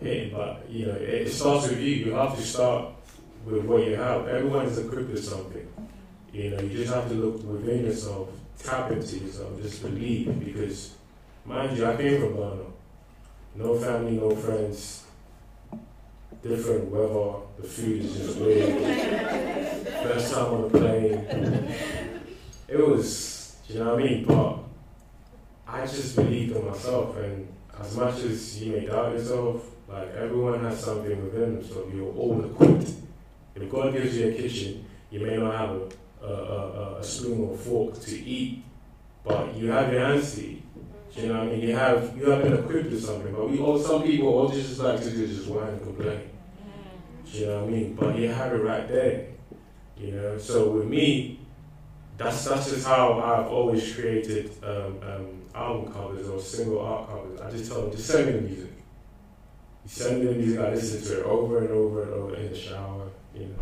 [0.00, 0.32] hitting.
[0.32, 1.94] But you know, it, it starts with you.
[1.94, 2.92] You have to start
[3.44, 4.28] with what you have.
[4.28, 5.66] Everyone is equipped with something.
[6.36, 8.28] You know, you just have to look within yourself,
[8.62, 10.38] tap into yourself, just believe.
[10.38, 10.94] Because,
[11.46, 12.62] mind you, I came from Ghana.
[13.54, 15.04] No family, no friends.
[16.42, 17.38] Different weather.
[17.56, 18.82] The food is just weird.
[20.02, 21.74] First time on a plane.
[22.68, 24.24] It was, you know what I mean?
[24.26, 24.58] But
[25.66, 27.48] I just believed in myself, and
[27.80, 32.12] as much as you may doubt yourself, like everyone has something within them, so You're
[32.12, 32.90] all equipped.
[33.54, 35.88] If God gives you a kitchen, you may not have a,
[36.30, 38.64] a, a, spoon or fork to eat,
[39.24, 40.34] but you have your hands.
[40.34, 41.60] Do you know what I mean?
[41.60, 44.78] You have you have been equipped with something, but we all some people all just
[44.78, 46.30] like to do is just whine and complain.
[47.30, 47.94] Do you know what I mean?
[47.94, 49.26] But you have it right there.
[49.98, 51.40] You know, so with me,
[52.18, 57.40] that's that's just how I've always created um, um, album covers or single art covers.
[57.40, 58.72] I just tell them, just send me the music.
[59.84, 62.50] You send me the music, I listen to it over and over and over in
[62.50, 63.54] the shower, you know.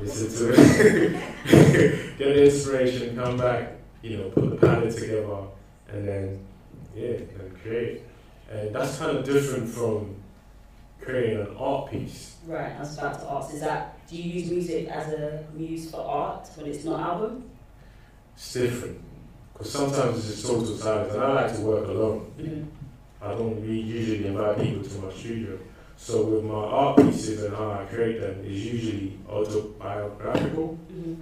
[0.00, 5.38] Listen to it, get inspiration, come back, you know, put the palette together,
[5.88, 6.46] and then,
[6.94, 8.02] yeah, and create.
[8.50, 10.16] And that's kind of different from
[11.00, 12.36] creating an art piece.
[12.46, 15.90] Right, I was about to ask, is that, do you use music as a muse
[15.90, 17.50] for art when it's not album?
[18.34, 19.00] It's different.
[19.52, 22.32] Because sometimes it's just total silence, and I like to work alone.
[22.38, 22.64] Mm-hmm.
[23.22, 25.58] I don't really usually invite people to my studio.
[26.04, 30.78] So with my art pieces and how I create them is usually autobiographical.
[30.92, 31.14] Mm-hmm.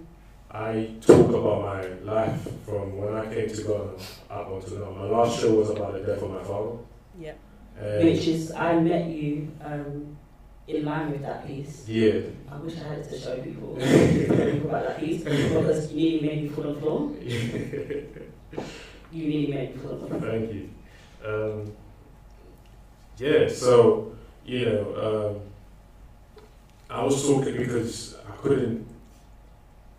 [0.50, 3.92] I talk about my life from when I came to Ghana
[4.28, 4.90] up until now.
[4.90, 6.78] My last show was about the death of my father.
[7.16, 7.38] Yep.
[7.78, 10.16] And Which is, I met you um,
[10.66, 11.84] in line with that piece.
[11.86, 16.10] yeah, I wish I had it to show people, people about that piece because you
[16.10, 17.12] nearly made me fall on the floor.
[19.12, 20.20] You nearly made me fall on the floor.
[20.22, 20.70] Thank you.
[21.24, 21.72] Um,
[23.18, 25.40] yeah, so, you know, um,
[26.90, 28.87] I was talking because I couldn't.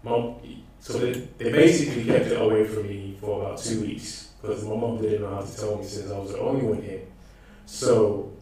[0.04, 0.36] Mom,
[0.80, 4.76] so they, they basically kept it away from me for about two weeks because my
[4.76, 7.02] mom didn't know how to tell me since I was the only one here.
[7.66, 8.34] So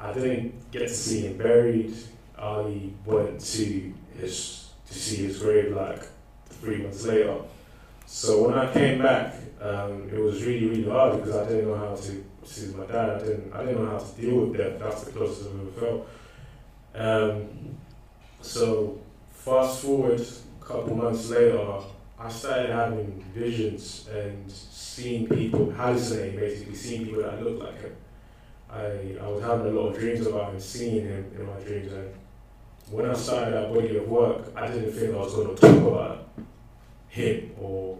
[0.00, 1.94] I didn't get to see him buried.
[2.38, 6.02] I went to his to see his grave like
[6.46, 7.36] three months later.
[8.06, 11.76] So when I came back, um, it was really really hard because I didn't know
[11.76, 13.10] how to see my dad.
[13.10, 14.78] I didn't I didn't know how to deal with death.
[14.78, 16.08] That's the closest I've ever felt.
[16.94, 17.76] Um,
[18.40, 19.00] so
[19.32, 21.80] fast forward a couple months later,
[22.18, 27.96] I started having visions and seeing people hallucinating, basically seeing people that looked like him.
[28.70, 31.92] I, I was having a lot of dreams about him, seeing him in my dreams,
[31.92, 32.14] and
[32.90, 35.92] when I started that body of work, I didn't think I was going to talk
[35.92, 36.28] about
[37.08, 37.98] him or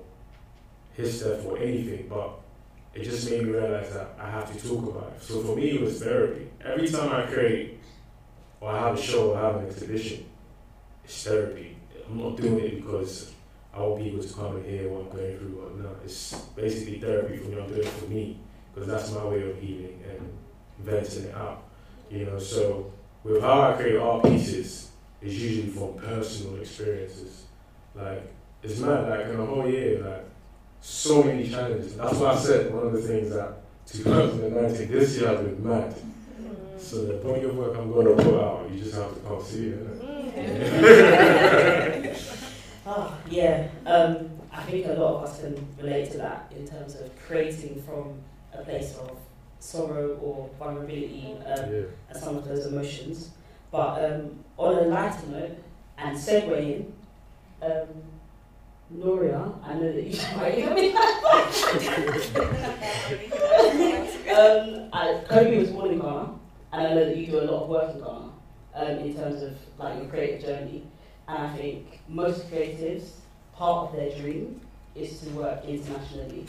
[0.94, 2.40] his death or anything, but
[2.94, 5.22] it just made me realize that I have to talk about it.
[5.22, 6.48] So for me, it was therapy.
[6.64, 7.80] Every time I create
[8.61, 10.26] or I have a show or I have an exhibition,
[11.04, 11.76] it's therapy.
[12.09, 13.33] I'm not doing it because
[13.72, 15.61] I want people to come and hear what I'm going through.
[15.61, 17.61] Or no, it's basically therapy for me.
[17.61, 18.38] I'm doing it for me
[18.72, 20.38] because that's my way of healing and
[20.78, 21.64] venting it out.
[22.11, 22.92] You know, so
[23.24, 27.46] with how I create art pieces, it's usually from personal experiences.
[27.94, 29.09] Like it's mad.
[29.09, 30.24] Like in a whole year, like
[30.84, 31.96] so many challenges.
[31.96, 33.54] That's why I said one of the things that
[33.86, 35.94] 2019 this year has been mad.
[36.78, 39.42] So the body of work I'm going to put out, you just have to come
[39.42, 39.80] see it.
[42.86, 43.68] Ah, yeah.
[43.86, 47.80] Um, I think a lot of us can relate to that in terms of creating
[47.80, 48.20] from
[48.52, 49.16] a place of
[49.58, 51.82] sorrow or vulnerability um, yeah.
[52.10, 53.30] and some of those emotions.
[53.70, 55.64] But um, on a lighter note
[55.96, 56.92] and segueing,
[57.62, 57.88] um,
[58.94, 60.18] Noria, I know that you.
[64.35, 66.35] um, I, Kobe was born in Ghana,
[66.72, 68.30] and I know that you do a lot of work in Ghana
[68.74, 70.85] um, in terms of like your creative journey.
[71.26, 73.04] And I think most creatives,
[73.52, 74.61] part of their dream
[74.94, 76.46] is to work internationally.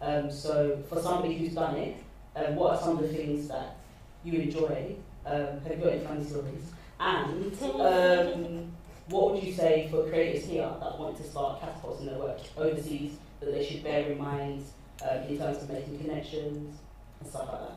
[0.00, 2.02] Um, so for somebody who's done it,
[2.34, 3.76] um, what are some of the things that
[4.24, 4.96] you enjoy?
[5.24, 6.72] Um, have you got any funny stories?
[6.98, 8.72] And um,
[9.08, 13.12] what would you say for creators here that want to start catapulting their work overseas
[13.40, 14.64] that they should bear in mind
[15.08, 16.78] um, in terms of making connections
[17.20, 17.76] and stuff like that?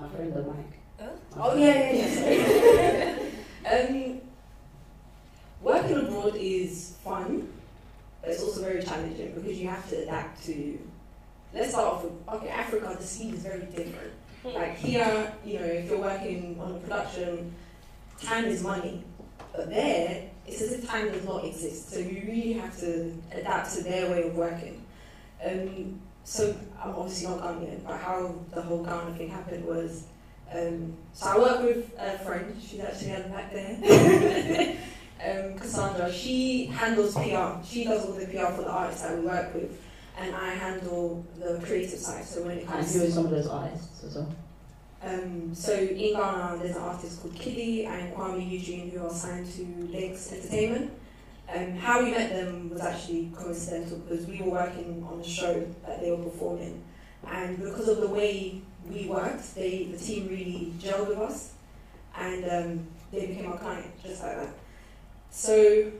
[0.00, 1.10] My friend the mic.
[1.36, 3.18] Oh yeah, yeah,
[3.64, 3.88] yeah.
[3.88, 4.20] um,
[5.60, 7.52] working abroad is fun,
[8.20, 10.78] but it's also very challenging because you have to adapt to.
[11.52, 12.96] Let's start off with okay, Africa.
[12.98, 14.12] The scene is very different.
[14.44, 17.54] Like here, you know, if you're working on a production,
[18.24, 19.04] time is money,
[19.54, 21.90] but there it's as if time does not exist.
[21.90, 24.84] So you really have to adapt to their way of working.
[25.44, 30.06] Um, so I'm obviously not Ghanaian, but how the whole Ghana thing happened was.
[30.52, 34.76] Um, so I work with a friend, she's actually at the back there.
[35.48, 37.64] um, Cassandra, she handles PR.
[37.66, 39.80] She does all the PR for the artists that we work with,
[40.18, 42.24] and I handle the creative side.
[42.24, 44.34] So when it comes to some of those artists as well?
[45.04, 49.50] Um, so in Ghana, there's an artist called KiDi and Kuami Eugene who are signed
[49.52, 50.92] to Lynx Entertainment.
[51.54, 55.66] Um, how we met them was actually coincidental because we were working on a show
[55.86, 56.82] that they were performing,
[57.30, 61.52] and because of the way we worked, they the team really gelled with us,
[62.16, 64.54] and um, they became our client just like that.
[65.30, 65.92] So,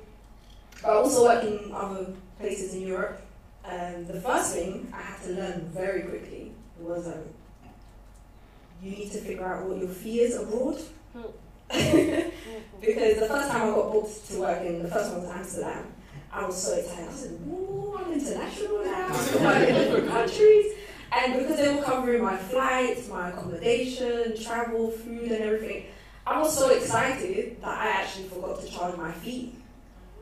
[0.83, 2.07] I also work in other
[2.39, 3.21] places in Europe.
[3.67, 7.23] And the first thing I had to learn very quickly was um,
[8.85, 10.79] you need to figure out what your fee is abroad.
[11.13, 11.23] Hmm.
[12.81, 15.87] because the first time I got booked to work in, the first one was Amsterdam,
[16.31, 17.09] I was so excited.
[17.09, 19.07] I said, "Ooh, I'm international now.
[19.41, 20.73] I'm in different countries."
[21.11, 25.87] And because they were covering my flights, my accommodation, travel, food, and everything,
[26.27, 29.55] I was so excited that I actually forgot to charge my fee.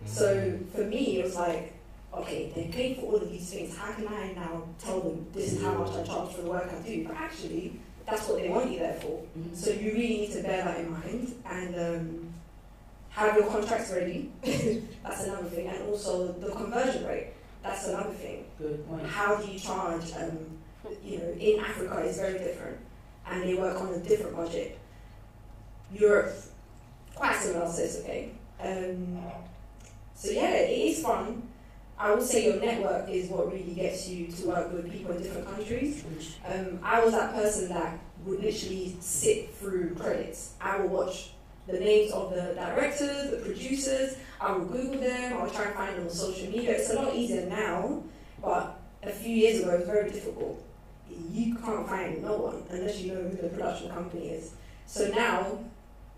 [0.05, 1.73] So for me, it was like,
[2.13, 3.77] okay, they paid for all of these things.
[3.77, 6.71] How can I now tell them this is how much I charge for the work
[6.71, 7.05] I do?
[7.07, 9.23] But actually, that's what they want you there for.
[9.55, 12.35] So you really need to bear that in mind and um,
[13.11, 14.33] have your contracts ready.
[14.43, 17.29] that's another thing, and also the conversion rate.
[17.63, 18.45] That's another thing.
[18.59, 19.07] Good point.
[19.07, 20.13] How do you charge?
[20.17, 20.39] Um,
[21.05, 22.79] you know, in Africa is very different,
[23.27, 24.79] and they work on a different budget.
[25.93, 26.35] Europe,
[27.15, 28.31] quite similar, it's okay.
[28.61, 29.21] Um,
[30.15, 31.43] so yeah, it is fun.
[32.03, 35.23] I would say your network is what really gets you to work with people in
[35.23, 36.05] different countries.
[36.45, 40.55] Um, I was that person that would literally sit through credits.
[40.61, 41.31] I would watch
[41.69, 44.17] the names of the directors, the producers.
[44.41, 45.35] I would Google them.
[45.35, 46.73] I would try and find them on social media.
[46.73, 48.03] It's a lot easier now,
[48.43, 50.61] but a few years ago it was very difficult.
[51.09, 54.55] You can't find no one unless you know who the production company is.
[54.87, 55.61] So now,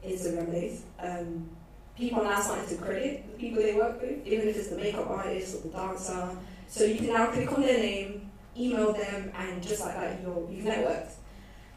[0.03, 0.85] Instagram days.
[0.99, 1.51] Um,
[1.97, 5.09] people now starting to credit the people they work with, even if it's the makeup
[5.09, 6.31] artist or the dancer.
[6.69, 10.49] So you can now click on their name, email them, and just like that, you're,
[10.51, 11.13] you've networked.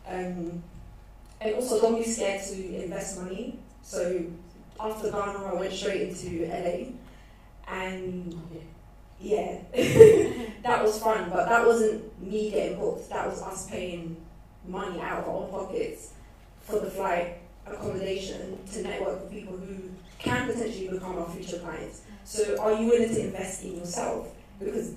[0.08, 0.63] Um,
[1.39, 3.60] and also, don't be scared to invest money.
[3.84, 4.25] So
[4.80, 6.93] after Ghana, I went straight into LA,
[7.71, 8.34] and
[9.19, 9.60] yeah,
[10.63, 11.30] that was fun.
[11.30, 13.10] But that wasn't me getting booked.
[13.10, 14.17] That was us paying
[14.67, 16.13] money out of our own pockets
[16.62, 22.01] for the flight, accommodation, to network with people who can potentially become our future clients.
[22.23, 24.27] So, are you willing to invest in yourself?
[24.60, 24.95] Because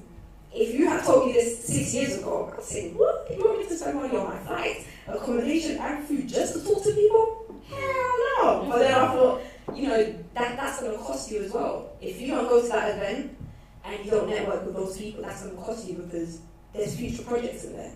[0.52, 3.26] if you had told me this six years ago, I'd say, what?
[3.30, 6.82] You want me to spend money on my flights, accommodation, and food just to talk
[6.82, 7.54] to people?
[7.68, 8.66] Hell no!
[8.68, 9.42] But then I thought,
[9.74, 10.02] you know,
[10.34, 11.92] that, that's going to cost you as well.
[12.00, 13.36] If you don't go to that event
[13.84, 16.40] and you don't network with those people, that's going to cost you because
[16.72, 17.92] there's future projects in there.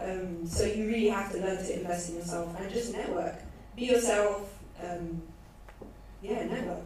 [0.00, 3.34] Um, so you really have to learn to invest in yourself and just network.
[3.74, 4.56] Be yourself.
[4.80, 5.22] Um,
[6.22, 6.84] yeah, network.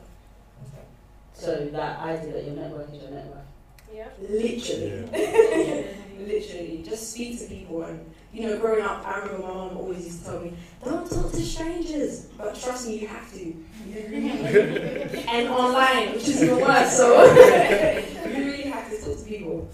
[1.35, 3.45] So that idea that your network is your network.
[3.93, 4.09] Yeah.
[4.21, 5.07] Literally.
[6.19, 6.83] Literally.
[6.87, 10.21] Just speak to people and you know, growing up I remember my mom always used
[10.21, 10.53] to tell me,
[10.85, 13.55] Don't talk to strangers but trust me you have to.
[15.29, 19.69] And online, which is even worse, so you really have to talk to people.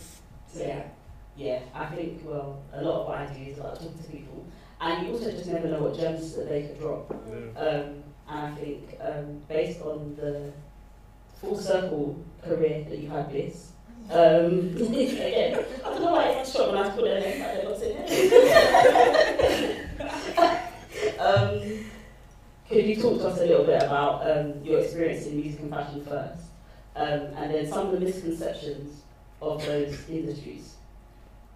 [0.52, 0.82] So yeah.
[1.36, 4.44] Yeah, I think, well, a lot of what I do is like talking to people.
[4.80, 7.14] And you also just never know what gems that they could drop.
[7.28, 7.60] Yeah.
[7.60, 7.97] Um,
[8.30, 10.52] and I think um, based on the
[11.40, 13.72] full circle career that you've had this,
[14.10, 17.04] um, again, I don't know why it's shot when I put
[17.64, 17.96] not saying
[21.18, 21.84] um,
[22.68, 25.70] Could you talk to us a little bit about um, your experience in music and
[25.70, 26.48] fashion first?
[26.98, 29.02] um, and then some of the misconceptions
[29.40, 30.74] of those industries.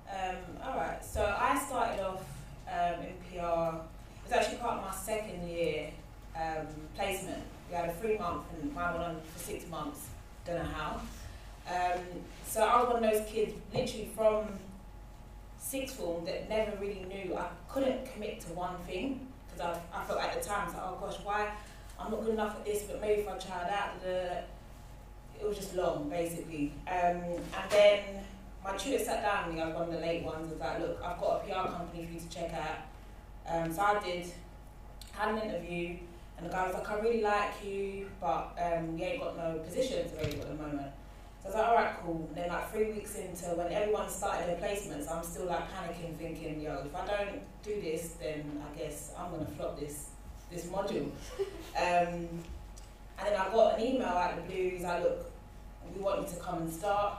[0.09, 2.25] Um, all right, so I started off
[2.68, 3.77] um, in PR.
[3.77, 5.91] It was actually part of my second year
[6.37, 6.66] um,
[6.97, 7.43] placement.
[7.68, 10.09] We had a three month, and mine went on for six months.
[10.47, 11.01] Don't know how.
[11.68, 12.01] Um,
[12.47, 14.49] so I was one of those kids, literally from
[15.59, 17.37] sixth form, that never really knew.
[17.37, 20.74] I couldn't commit to one thing because I, I felt at the time, I was
[20.74, 21.51] like, oh gosh, why?
[21.99, 25.41] I'm not good enough at this, but maybe if I tried that, da.
[25.41, 26.72] it was just long, basically.
[26.89, 28.01] Um, and then
[28.64, 30.80] my tutor sat down with me, I was one of the late ones, was like,
[30.80, 32.78] look, I've got a PR company for you to check out.
[33.49, 34.26] Um, so I did,
[35.12, 35.97] had an interview,
[36.37, 39.59] and the guy was like, I really like you, but um, we ain't got no
[39.59, 40.93] positions available at the moment.
[41.43, 42.26] So I was like, all right, cool.
[42.28, 46.16] And then like three weeks into when everyone started their placements, I'm still like panicking,
[46.16, 50.11] thinking, yo, if I don't do this, then I guess I'm gonna flop this
[50.51, 51.11] this module.
[51.74, 52.28] Um,
[53.18, 54.70] and then I got an email out of the blue.
[54.70, 55.30] He's like, look,
[55.95, 57.14] we want you to come and start.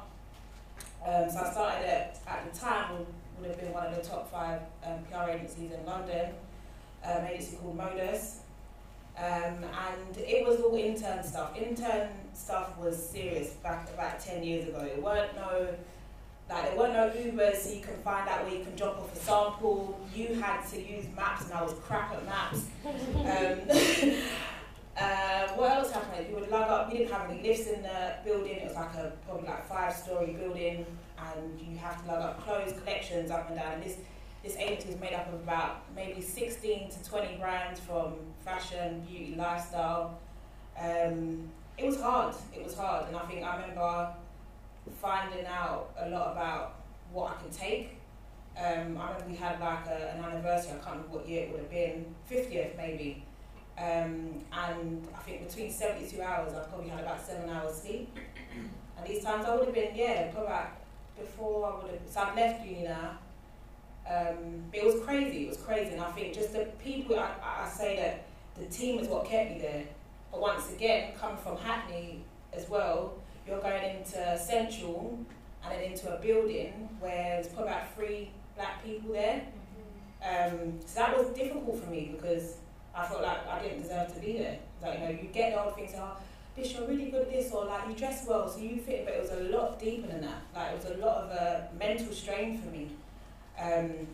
[1.06, 3.08] Um, so I started at, at the time would,
[3.40, 6.30] would have been one of the top five um, PR agencies in London,
[7.04, 8.42] um, agency called Modus.
[9.18, 11.56] Um, and it was all intern stuff.
[11.56, 14.80] Intern stuff was serious back about 10 years ago.
[14.80, 15.68] It weren't no,
[16.50, 19.14] like there weren't no Ubers so you can find out where you can drop off
[19.14, 20.00] a sample.
[20.16, 22.66] You had to use maps and I was crap at maps.
[22.86, 24.18] Um,
[24.98, 26.28] uh, what else happened?
[26.30, 28.56] You would lug up, we didn't have any lifts in the building.
[28.56, 30.88] It was like a probably like five story building
[31.20, 33.74] and you have to lug up clothes, collections up and down.
[33.74, 33.98] And this
[34.44, 39.36] this agency is made up of about maybe 16 to 20 brands from fashion, beauty,
[39.36, 40.20] lifestyle.
[40.80, 42.36] Um, it was hard.
[42.56, 44.14] It was hard, and I think I remember
[45.02, 46.82] finding out a lot about
[47.12, 47.98] what I can take.
[48.58, 50.74] Um, I remember we had like a, an anniversary.
[50.74, 53.24] I can't remember what year it would have been, 50th maybe.
[53.78, 58.18] Um, and I think between 72 hours, I probably had about seven hours sleep.
[58.96, 60.54] And these times I would have been, yeah, probably
[61.18, 62.02] before I would have.
[62.08, 63.18] So I've left uni now.
[64.08, 65.46] Um, but it was crazy.
[65.46, 67.18] It was crazy, and I think just the people.
[67.18, 68.26] I, I say that
[68.58, 69.84] the team is what kept me there.
[70.32, 73.14] But once again, coming from Hackney as well,
[73.48, 75.20] you're going into Central
[75.64, 79.44] and then into a building where there's probably about three black people there.
[80.24, 82.58] Um, so that was difficult for me because
[82.96, 84.60] I felt like I didn't deserve to be there.
[84.82, 86.18] Like, you know, you get the old things, oh,
[86.56, 89.16] Bish, you're really good at this, or like, you dress well, so you fit, but
[89.16, 90.44] it was a lot deeper than that.
[90.56, 92.92] Like, it was a lot of a mental strain for me.
[93.60, 94.08] Um,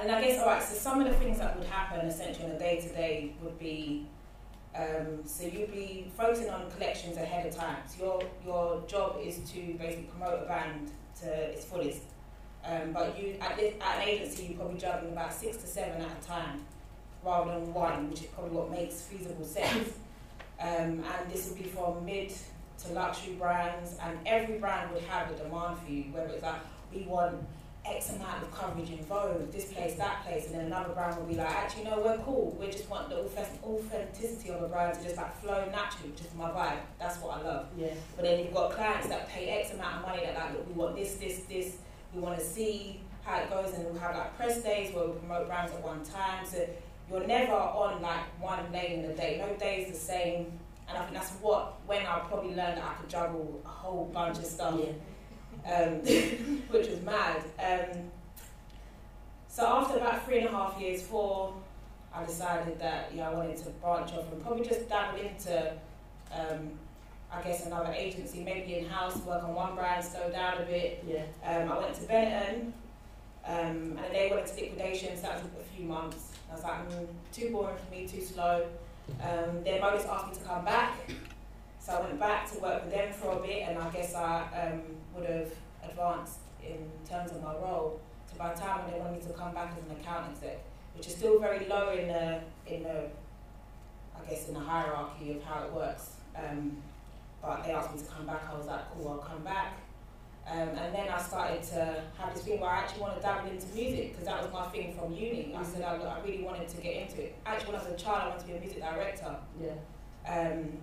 [0.00, 2.52] and I guess, all right, so some of the things that would happen essentially on
[2.52, 4.06] a day to day would be
[4.78, 7.76] um, so you'd be focusing on collections ahead of time.
[7.86, 10.90] So your your job is to basically promote a brand
[11.22, 12.02] to its fullest.
[12.64, 16.02] Um, but you at, this, at an agency, you're probably juggling about six to seven
[16.02, 16.64] at a time,
[17.24, 19.90] rather than one, which is probably what makes feasible sense.
[20.58, 22.32] Um, and this would be from mid
[22.78, 26.60] to luxury brands, and every brand would have a demand for you, whether it's like
[26.90, 27.46] we want
[27.88, 31.26] X amount of coverage in Vogue, this place, that place, and then another brand will
[31.26, 32.56] be like, actually, no, we're cool.
[32.58, 36.34] We just want the authenticity of a brand to just like flow naturally, which is
[36.34, 36.80] my vibe.
[36.98, 37.66] That's what I love.
[37.76, 37.94] Yeah.
[38.16, 40.74] But then you've got clients that pay X amount of money that like, look, we
[40.74, 41.76] want this, this, this.
[42.14, 45.18] We want to see how it goes, and we'll have like press days where we
[45.18, 46.46] promote brands at one time.
[46.46, 46.66] So
[47.10, 49.38] you're never on like one lane in a day.
[49.38, 50.58] No day is the same.
[50.88, 54.10] And I think that's what when I probably learned that I could juggle a whole
[54.12, 54.92] bunch of stuff Yeah.
[55.66, 55.92] Um,
[56.70, 57.42] which was mad.
[57.58, 58.10] Um,
[59.48, 61.54] so after about three and a half years, four,
[62.14, 65.72] I decided that yeah, I wanted to branch off and probably just dabble into,
[66.32, 66.70] um,
[67.32, 71.04] I guess, another agency, maybe in house, work on one brand, slow down a bit.
[71.06, 71.24] Yeah.
[71.44, 72.72] Um, I went to Benetton,
[73.44, 76.32] um, and they went into liquidation, so that a few months.
[76.50, 78.66] I was like, mm, too boring for me, too slow.
[79.22, 81.10] Um, then Modus asked me to come back,
[81.78, 84.42] so I went back to work with them for a bit, and I guess I
[84.72, 84.82] um,
[85.16, 85.50] would have
[85.82, 88.00] advanced in terms of my role.
[88.30, 90.58] So by the time when they wanted me to come back as an account exec,
[90.94, 93.08] which is still very low in the in the
[94.16, 96.16] I guess in the hierarchy of how it works.
[96.34, 96.78] Um,
[97.42, 98.42] but they asked me to come back.
[98.50, 99.78] I was like, cool, I'll come back.
[100.48, 103.50] Um, and then I started to have this thing where I actually want to dabble
[103.50, 105.52] into music because that was my thing from uni.
[105.56, 107.34] I said I, I really wanted to get into it.
[107.44, 109.36] Actually, when I was a child, I wanted to be a music director.
[109.60, 109.72] Yeah.
[110.32, 110.78] Um,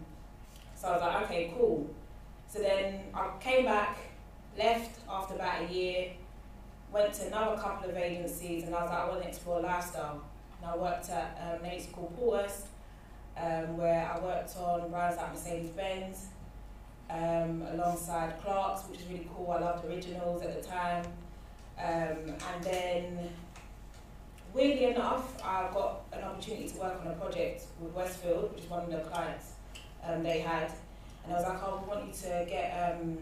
[0.75, 1.89] so I was like, okay, cool.
[2.47, 3.97] So then I came back,
[4.57, 6.11] left after about a year,
[6.91, 10.21] went to another couple of agencies, and I was like, I want to explore lifestyle.
[10.61, 12.65] And I worked at um, an agency called Porter's,
[13.35, 16.27] um, where I worked on brands like Mercedes Benz,
[17.09, 19.51] um, alongside Clarks, which is really cool.
[19.51, 21.05] I loved originals at the time.
[21.77, 23.29] Um, and then,
[24.53, 28.69] weirdly enough, I got an opportunity to work on a project with Westfield, which is
[28.69, 29.53] one of the clients
[30.03, 30.71] um, they had.
[31.23, 33.17] And I was like, oh, I want you to get, um,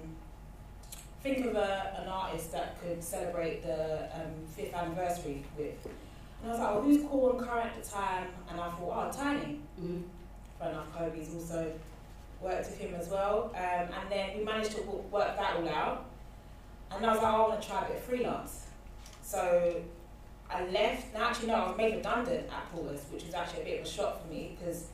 [1.23, 5.75] think of a, an artist that could celebrate the um, fifth anniversary with.
[6.41, 8.27] And I was like, oh, who's cool and current at the time?
[8.49, 9.59] And I thought, oh, Tinie.
[9.79, 10.03] Mhm.
[10.59, 11.71] Fair enough, Kobe's also
[12.41, 13.51] worked with him as well.
[13.55, 13.61] Um,
[14.01, 16.05] and then we managed to work that all out.
[16.91, 18.65] And I was like, oh, I want to try a bit of freelance.
[19.23, 19.75] So
[20.49, 21.13] I left.
[21.13, 23.85] Now, actually, no, I was made redundant at Paulus, which was actually a bit of
[23.85, 24.87] a shock for me because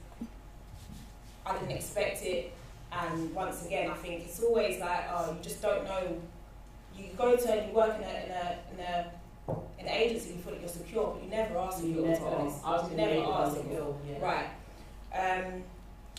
[1.46, 2.54] I didn't expect it.
[2.92, 6.22] And once again, I think it's always like, oh, you just don't know.
[6.96, 9.12] You go to you work in a in a in a
[9.80, 11.96] in agency, you feel like you're secure, but you never are You secure.
[11.96, 12.64] to be never honest.
[12.66, 13.56] Was You never it secure.
[13.64, 13.96] secure.
[14.10, 14.26] Yeah.
[15.14, 15.44] Right.
[15.46, 15.64] Um,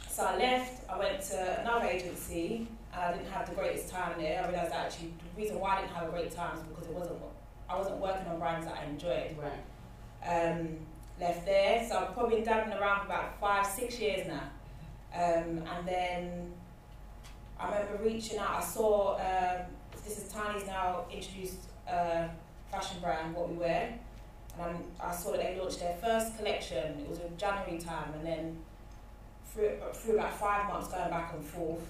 [0.08, 0.88] so I left.
[0.90, 4.42] I went to another agency, and I didn't have the greatest time there.
[4.44, 6.86] I realised that actually the reason why I didn't have a great time is because
[6.86, 7.18] it wasn't.
[7.68, 9.36] I wasn't working on brands that I enjoyed.
[9.36, 9.62] Right.
[10.26, 10.78] Um,
[11.20, 14.44] left there, so I've probably been dabbling around for about five, six years now.
[15.14, 16.52] Um, and then
[17.60, 18.50] I remember reaching out.
[18.50, 19.62] I saw um,
[20.04, 21.56] this is Tinie's now introduced
[21.88, 22.28] a
[22.70, 23.94] fashion brand, What We Wear,
[24.54, 27.00] and I'm, I saw that they launched their first collection.
[27.00, 28.56] It was in January time, and then
[29.52, 31.82] through, through about five months going back and forth,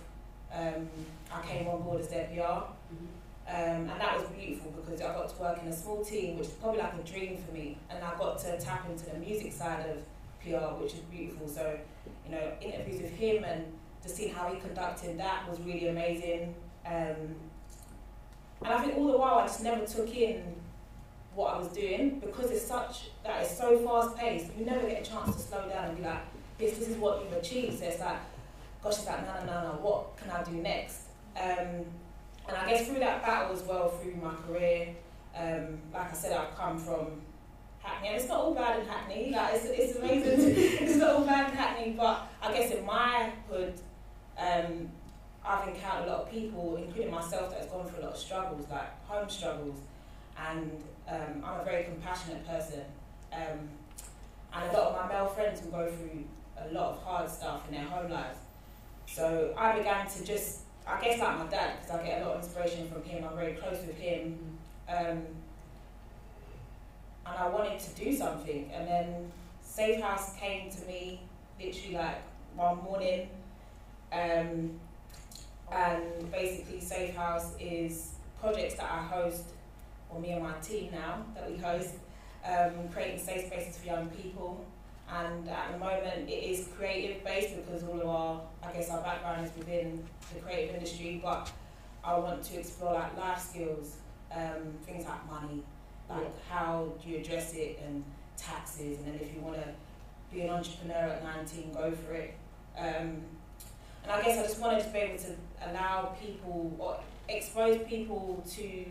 [0.53, 0.89] um,
[1.33, 2.41] I came on board as their PR.
[2.93, 3.09] Mhm.
[3.51, 6.49] Um, and that was beautiful because I got to work in a small team, which
[6.49, 7.79] is probably like a dream for me.
[7.89, 9.97] And I got to tap into the music side of
[10.43, 11.49] PR, which is beautiful.
[11.49, 11.79] So,
[12.27, 13.65] you know, interviews with him and
[14.09, 16.55] just seeing how he conducted that was really amazing.
[16.87, 17.37] Um,
[18.65, 20.43] and I think all the while I just never took in
[21.35, 24.57] what I was doing because it's such that it's so fast paced.
[24.59, 26.23] You never get a chance to slow down and be like,
[26.57, 27.79] this, this is what you've achieved.
[27.79, 28.17] So it's like,
[28.83, 29.79] gosh, it's like, no, no, no, no.
[29.81, 31.03] What can I do next?
[31.37, 31.85] Um,
[32.49, 34.89] and I guess through that battle as well, through my career,
[35.37, 37.21] um, like I said, I've come from
[37.81, 39.31] Hackney, and it's not all bad in Hackney.
[39.31, 40.55] Like it's, it's amazing.
[40.89, 43.81] it's not all bad in Hackney, but I guess in my hood,
[44.39, 44.91] um,
[45.45, 48.19] I've encountered a lot of people, including myself, that has gone through a lot of
[48.19, 49.79] struggles, like home struggles,
[50.49, 50.71] and
[51.09, 52.83] um, I'm a very compassionate person.
[53.33, 53.69] Um,
[54.55, 56.25] and a lot of my male friends will go through
[56.59, 58.39] a lot of hard stuff in their home lives.
[59.07, 62.37] So I began to just I guess like my dad, because I get a lot
[62.37, 63.23] of inspiration from him.
[63.23, 64.39] I'm very close with him,
[64.89, 64.97] um,
[67.27, 68.71] and I wanted to do something.
[68.75, 71.21] And then Safe House came to me
[71.61, 72.23] literally like
[72.55, 73.29] one morning,
[74.13, 74.71] um,
[75.71, 79.45] and basically Safe House is projects that I host,
[80.11, 81.95] or me and my team now that we host,
[82.45, 84.65] um, creating safe spaces for young people.
[85.11, 89.01] And at the moment, it is creative based because all of our, I guess, our
[89.01, 90.05] background is within
[90.35, 91.21] the creative industry.
[91.23, 91.51] But
[92.05, 93.97] I want to explore like life skills,
[94.35, 95.63] um, things like money,
[96.09, 98.05] like how do you address it, and
[98.37, 99.69] taxes, and then if you want to
[100.33, 102.35] be an entrepreneur at 19, go for it.
[102.79, 103.23] Um,
[104.09, 105.35] and I guess I just wanted to be able to
[105.71, 106.99] allow people or
[107.29, 108.85] expose people to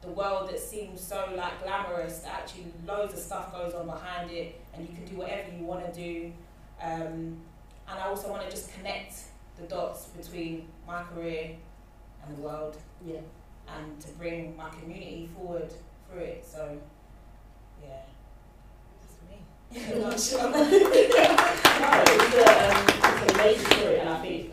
[0.00, 2.24] the world that seems so like glamorous.
[2.26, 5.84] Actually, loads of stuff goes on behind it, and you can do whatever you want
[5.84, 6.32] to do.
[6.82, 7.36] Um,
[7.88, 9.14] and I also want to just connect
[9.60, 11.56] the dots between my career
[12.26, 13.20] and the world, Yeah.
[13.68, 15.72] and to bring my community forward
[16.08, 16.44] through it.
[16.46, 16.78] So,
[17.82, 18.00] yeah,
[19.74, 20.46] no, it's a,
[23.32, 24.52] amazing story, and I think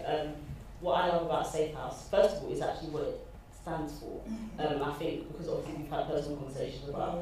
[0.80, 3.28] what I love about Safe House, first of all, is actually what it
[3.62, 4.22] stands for.
[4.60, 7.18] I think because obviously we've had personal conversations about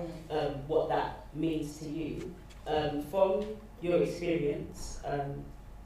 [0.67, 2.33] what that means to you.
[3.09, 3.45] From
[3.81, 4.99] your experience,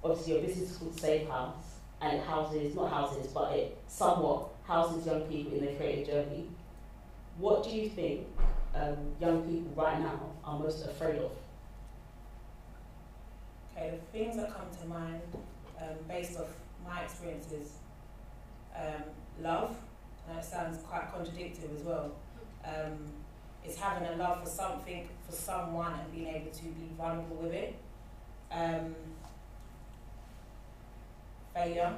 [0.04, 4.50] obviously your business is called Safe House, and it houses, not houses, but it somewhat
[4.64, 6.50] houses young people in their creative journey.
[7.38, 8.28] What do you think
[8.76, 11.32] um, young people right now are most afraid of?
[13.82, 15.22] Okay, the things that come to mind
[15.82, 16.50] um, based off
[16.86, 17.78] my experiences,
[18.76, 19.02] um,
[19.42, 19.76] love,
[20.30, 22.12] and it sounds quite contradictory as well.
[22.64, 23.12] Um,
[23.66, 27.54] it's having a love for something, for someone, and being able to be vulnerable with
[27.54, 27.76] it.
[28.52, 28.94] Um,
[31.56, 31.96] failure,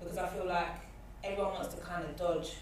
[0.00, 0.76] because I feel like
[1.22, 2.54] everyone wants to kind of dodge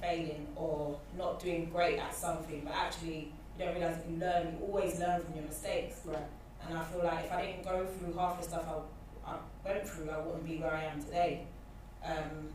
[0.00, 4.46] failing or not doing great at something, but actually you don't realize if you learn,
[4.52, 6.00] you always learn from your mistakes.
[6.04, 6.18] Right.
[6.66, 8.64] And I feel like if I didn't go through half the stuff
[9.26, 11.46] I, I went through, I wouldn't be where I am today.
[12.04, 12.48] Um,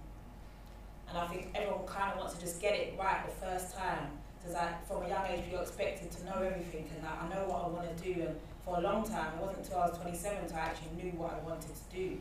[1.09, 4.09] and I think everyone kind of wants to just get it right the first time.
[4.39, 7.49] Because like from a young age, you're expected to know everything, and like, I know
[7.49, 8.21] what I want to do.
[8.21, 11.11] And for a long time, it wasn't until I was 27 until I actually knew
[11.17, 12.17] what I wanted to do.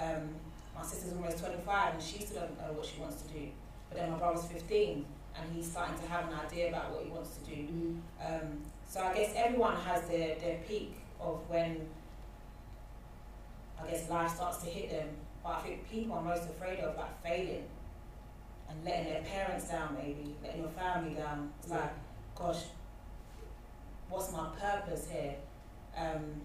[0.00, 0.28] Um,
[0.74, 3.48] my sister's almost 25, and she still doesn't know what she wants to do.
[3.88, 5.04] But then my brother's 15,
[5.36, 7.96] and he's starting to have an idea about what he wants to do.
[8.24, 11.86] Um, so I guess everyone has their, their peak of when
[13.80, 15.08] I guess guess life starts to hit them.
[15.42, 17.64] But I think people are most afraid of like failing
[18.68, 21.52] and letting their parents down, maybe letting your family down.
[21.60, 21.92] It's like,
[22.34, 22.62] gosh,
[24.08, 25.34] what's my purpose here?
[25.96, 26.40] Um,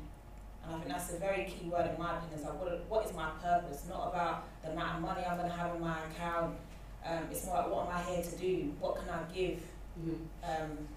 [0.63, 2.39] and I think that's a very key word in my opinion.
[2.39, 3.85] Is like, what, what is my purpose?
[3.87, 6.55] Not about the amount of money I'm going to have in my account.
[7.05, 8.73] Um, it's more like, what am I here to do?
[8.79, 9.59] What can I give?
[9.99, 10.15] Mhm.
[10.43, 10.87] Um,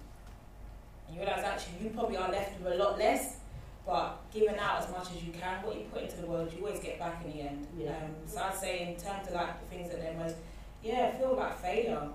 [1.07, 3.37] and you realise actually you probably are left with a lot less,
[3.85, 6.65] but giving out as much as you can, what you put into the world, you
[6.65, 7.67] always get back in the end.
[7.77, 7.91] Yeah.
[7.91, 10.35] Um, so I'd say in terms of like the things that they're most,
[10.81, 12.09] yeah, I feel like failure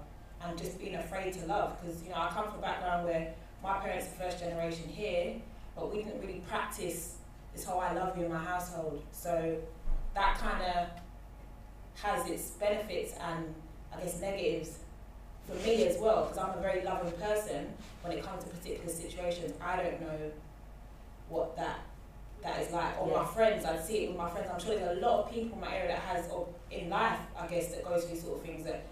[0.45, 3.35] and just being afraid to love because you know I come from a background where
[3.63, 5.35] my parents are first generation here,
[5.75, 7.17] but we didn't really practice
[7.53, 9.03] this whole I love you in my household.
[9.11, 9.57] So
[10.15, 10.89] that kind of
[12.03, 13.55] has its benefits and
[13.99, 14.79] I guess negatives
[15.49, 17.73] for me as well because I'm a very loving person.
[18.03, 20.31] When it comes to particular situations, I don't know
[21.29, 21.81] what that
[22.43, 23.01] that is like.
[23.01, 24.49] Or my friends, I see it with my friends.
[24.53, 27.19] I'm sure there's a lot of people in my area that has, or in life,
[27.39, 28.87] I guess, that goes through sort of things that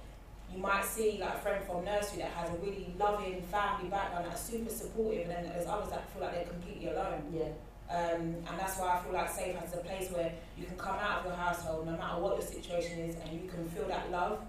[0.53, 4.27] you might see like a friend from nursery that has a really loving family background
[4.29, 7.23] that's super supportive, and then there's others that feel like they're completely alone.
[7.33, 7.49] Yeah.
[7.89, 10.97] Um, and that's why I feel like Safe is a place where you can come
[10.97, 14.11] out of your household, no matter what your situation is, and you can feel that
[14.11, 14.41] love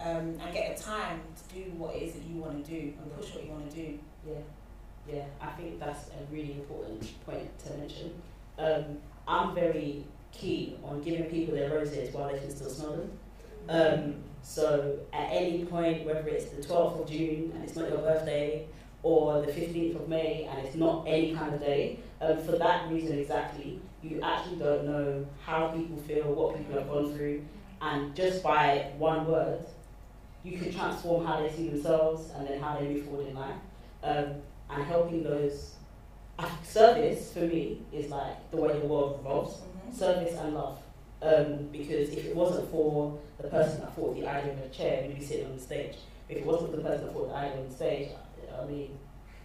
[0.00, 2.92] um, and get the time to do what it is that you want to do
[3.00, 3.98] and push what you want to do.
[4.26, 4.34] Yeah,
[5.12, 8.14] yeah, I think that's a really important point to mention.
[8.58, 13.10] Um, I'm very keen on giving people their roses while they can still smell them.
[13.68, 17.98] Um, so at any point, whether it's the 12th of June and it's not your
[17.98, 18.66] birthday,
[19.02, 22.90] or the 15th of May and it's not any kind of day, um, for that
[22.90, 27.44] reason exactly, you actually don't know how people feel, what people have gone through,
[27.80, 29.64] and just by one word,
[30.46, 33.56] you can transform how they see themselves and then how they move forward in life
[34.04, 34.34] um,
[34.70, 35.72] and helping those.
[36.38, 39.58] Uh, service for me is like the way the world revolves.
[39.90, 40.78] Service and love.
[41.22, 45.02] Um, because if it wasn't for the person that thought the idea of a chair,
[45.06, 45.96] we'd be sitting on the stage.
[46.28, 48.08] If it wasn't for the person that thought the idea on the stage,
[48.60, 48.98] I mean,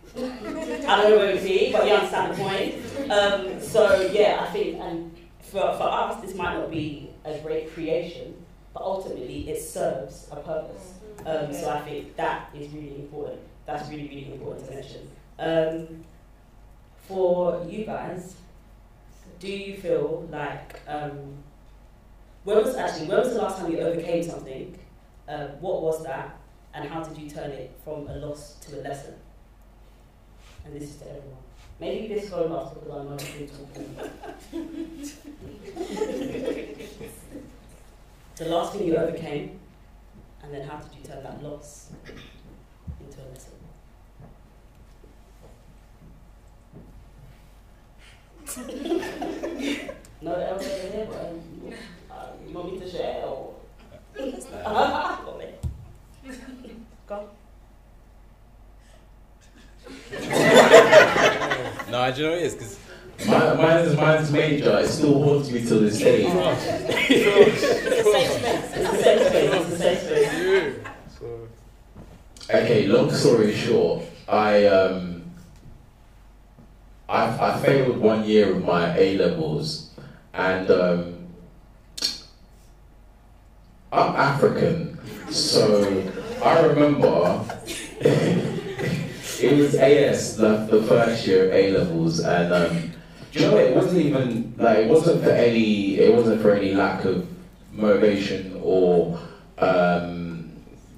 [0.18, 3.10] I don't know where we'd be, but you understand the point.
[3.10, 7.74] Um, so yeah, I think, and for, for us, this might not be a great
[7.74, 8.36] creation,
[8.74, 10.91] but ultimately it serves a purpose.
[11.26, 13.42] Um, so I think that is really important.
[13.66, 15.10] That's really, really important to mention.
[15.40, 16.04] Um,
[17.08, 18.36] for you guys,
[19.40, 21.38] do you feel like um,
[22.44, 24.78] when was actually when was the last time you overcame something?
[25.28, 26.38] Uh, what was that,
[26.74, 29.16] and how did you turn it from a loss to a lesson?
[30.66, 31.38] And this is to everyone.
[31.80, 33.96] Maybe this go last because I'm not really talking.
[38.36, 39.60] the last thing you overcame,
[40.52, 41.92] and then how did you turn that loss
[43.00, 43.54] into a lesson?
[50.22, 51.42] no else over here, but um,
[52.12, 53.56] uh, you want me to share or?
[54.18, 55.42] Go on,
[57.08, 57.30] Go.
[61.90, 62.54] No, do you know what it is?
[62.56, 62.78] Because
[63.28, 64.80] Mine, mine's, mine's major.
[64.80, 66.26] It still haunts me till this day.
[66.26, 67.64] It's a
[68.04, 68.74] safe space.
[68.74, 69.54] It's a safe space.
[69.54, 70.34] It's a safe space.
[70.40, 70.84] you.
[71.20, 71.48] So,
[72.54, 75.24] Okay, long story short, I um,
[77.08, 79.90] I, I failed one year of my A levels,
[80.34, 81.28] and um,
[83.94, 85.00] I'm African,
[85.32, 86.12] so
[86.44, 87.46] I remember
[88.02, 92.92] it was AS the, the first year of A levels, and um,
[93.32, 97.06] you know it wasn't even like it wasn't for any it wasn't for any lack
[97.06, 97.26] of
[97.72, 99.18] motivation or
[99.58, 100.31] um,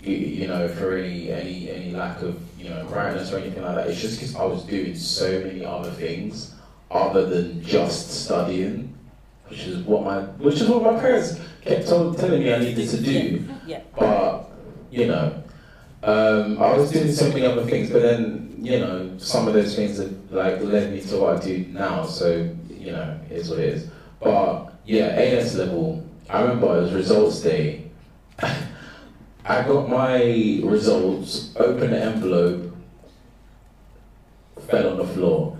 [0.03, 3.75] you, you know for any any any lack of you know brightness or anything like
[3.75, 3.87] that.
[3.87, 6.53] It's just because I was doing so many other things
[6.91, 8.95] other than just studying,
[9.47, 12.89] which is what my which is what my parents kept told, telling me I needed
[12.89, 13.45] to do.
[13.65, 13.81] Yeah.
[13.97, 14.51] But
[14.91, 15.43] you know,
[16.03, 19.75] um, I was doing so many other things, but then you know some of those
[19.75, 22.05] things have like led me to what I do now.
[22.05, 23.89] So you know, it's what it is.
[24.19, 26.05] But yeah, AS level.
[26.29, 27.89] I remember it was results day.
[29.45, 32.73] I got my results, opened the envelope,
[34.67, 35.57] fell on the floor.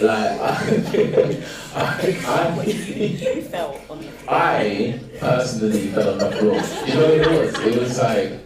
[0.00, 0.50] Like I,
[1.74, 4.34] I, You fell on the floor.
[4.34, 6.60] I personally fell on the floor.
[6.86, 7.58] You know what it was?
[7.60, 8.40] It was like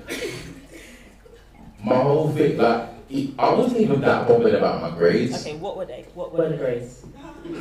[1.84, 2.56] my whole thing.
[2.56, 2.88] Like
[3.38, 5.40] I wasn't even that bothered about my grades.
[5.44, 6.04] Okay, what were they?
[6.14, 7.04] What were the grades?
[7.44, 7.52] no,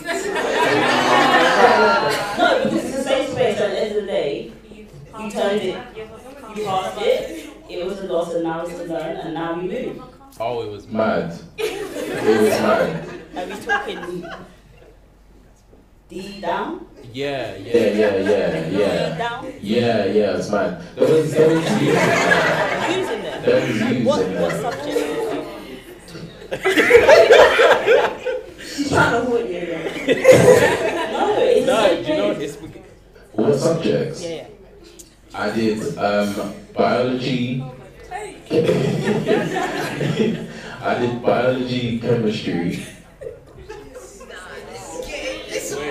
[2.63, 3.59] because it's a safe space.
[3.59, 4.51] At the end of the day,
[5.19, 5.78] you turned it,
[6.56, 7.49] you passed it.
[7.70, 10.01] It was a loss, and now it's to learn, and now we move.
[10.39, 11.30] oh, it was mad.
[11.30, 11.41] Mad.
[11.58, 13.22] It was mad.
[13.36, 14.26] Are we talking
[16.08, 16.86] D down.
[17.12, 19.18] Yeah, Yeah, yeah, yeah, D yeah.
[19.18, 19.45] down.
[19.60, 20.82] Yeah, yeah, it's mad.
[20.95, 22.97] There was, there was U's in there.
[22.99, 23.43] Using them.
[23.43, 24.99] There was U's What, in what subject?
[28.62, 29.62] She's trying to haunt you
[31.16, 32.56] no, it's No, do you know it's
[33.34, 34.22] What subjects?
[34.24, 34.47] Yeah, yeah.
[35.38, 37.61] I did um, biology.
[40.81, 42.86] I did biology, chemistry,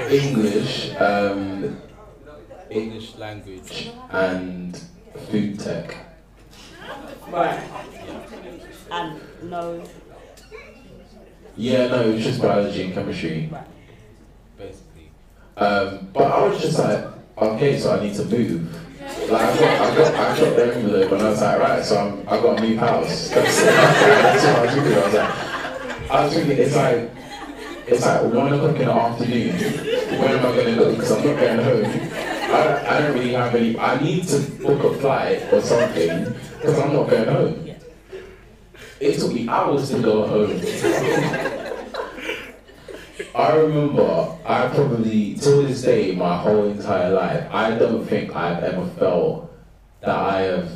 [0.09, 1.78] English, um,
[2.70, 3.90] English language.
[4.11, 4.80] and
[5.30, 5.95] food tech.
[7.28, 7.62] Right.
[8.90, 9.84] And no.
[11.57, 13.51] Yeah, no, it was just biology and chemistry.
[14.57, 15.11] Basically.
[15.59, 17.05] Um, but I was just like,
[17.36, 18.80] okay, so I need to move.
[19.05, 21.98] Like I got, I got, I got the envelope, and I was like, right, so
[21.98, 23.28] I'm, I got to move house.
[23.28, 24.92] That's, that's what I was thinking.
[24.94, 27.11] I was like, I was thinking, it's like,
[27.86, 29.57] it's like one o'clock in the afternoon.
[30.20, 30.90] Where am I going to go?
[30.92, 31.84] Because I'm not getting home.
[32.55, 33.78] I, I don't really have any.
[33.78, 37.74] I need to book a flight or something because I'm not going home.
[39.00, 41.50] It took me hours to go home.
[43.35, 48.62] I remember, I probably, till this day, my whole entire life, I don't think I've
[48.62, 49.53] ever felt
[50.03, 50.70] that I have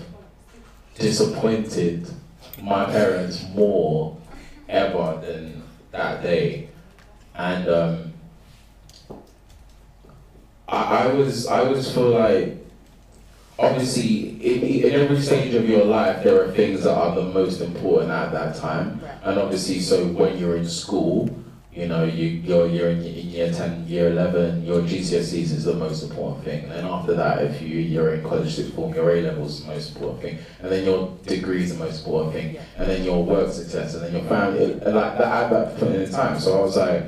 [0.96, 2.10] disappointed
[2.60, 4.16] my parents more
[4.68, 6.68] ever than that day.
[7.36, 8.12] And um,
[10.66, 12.56] I, I was, I always feel like,
[13.56, 17.60] obviously, in, in every stage of your life, there are things that are the most
[17.60, 19.00] important at that time.
[19.22, 21.30] And obviously, so when you're in school,
[21.78, 25.74] you know, you, you're, you're in, in year 10, year 11, your GCSEs is the
[25.74, 26.64] most important thing.
[26.64, 29.64] And then after that, if you, you're in college sixth form, your A levels is
[29.64, 30.38] the most important thing.
[30.58, 32.58] And then your degree is the most important thing.
[32.76, 34.72] And then your work success, and then your family.
[34.72, 36.40] And like that at that point in time.
[36.40, 37.04] So I was like,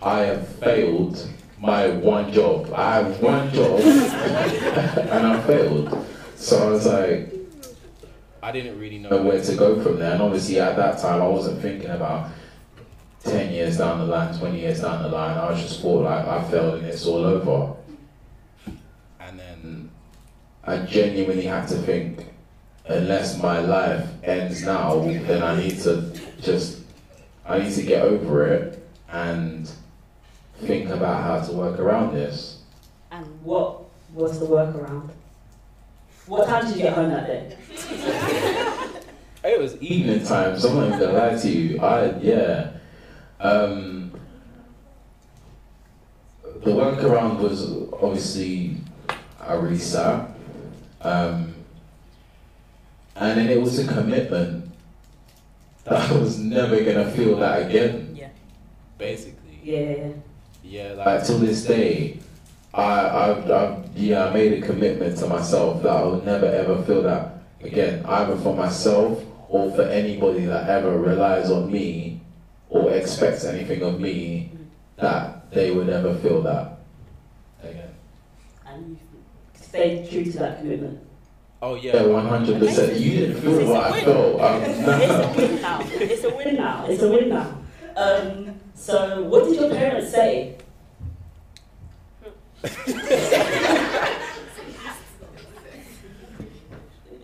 [0.00, 2.72] I have failed my one job.
[2.74, 6.06] I have one job, and I failed.
[6.36, 7.28] So I was like,
[8.42, 10.14] I didn't really know where to go from there.
[10.14, 12.30] And obviously, at that time, I wasn't thinking about
[13.24, 15.36] 10 years down the line, 20 years down the line.
[15.36, 17.76] I was just thought like I failed and it's all over.
[19.20, 19.90] And then
[20.64, 22.26] I genuinely had to think,
[22.86, 26.80] unless my life ends now, then I need to just,
[27.46, 29.70] I need to get over it and
[30.60, 32.62] think about how to work around this.
[33.10, 35.10] And what was the workaround?
[36.26, 37.56] What time did you get home that day?
[39.44, 41.80] It was evening time, so I'm not even gonna lie to you.
[41.80, 42.71] I yeah.
[43.42, 44.12] Um,
[46.42, 47.68] the workaround was
[48.00, 48.76] obviously
[49.40, 50.30] I resat.
[51.00, 51.54] Um,
[53.16, 54.70] and then it was a commitment
[55.84, 58.14] that I was never gonna feel that again.
[58.14, 58.28] Yeah.
[58.96, 60.10] basically, Yeah.
[60.62, 62.18] yeah, like Like till this day,
[62.72, 66.80] I, I, I yeah, I made a commitment to myself that I would never ever
[66.84, 72.11] feel that again, either for myself or for anybody that ever relies on me
[72.72, 74.50] or expects anything of me,
[74.96, 76.78] that they would ever feel that
[77.62, 77.94] again.
[78.66, 78.98] And you
[79.60, 80.98] stayed true to that commitment.
[81.60, 82.98] oh Yeah, yeah, one hundred percent.
[82.98, 84.40] You didn't feel what I felt.
[84.42, 85.80] Um, It's a win now.
[85.90, 86.86] It's a win now.
[86.88, 87.58] It's a win now.
[87.94, 90.56] Um, so, what did your parents say?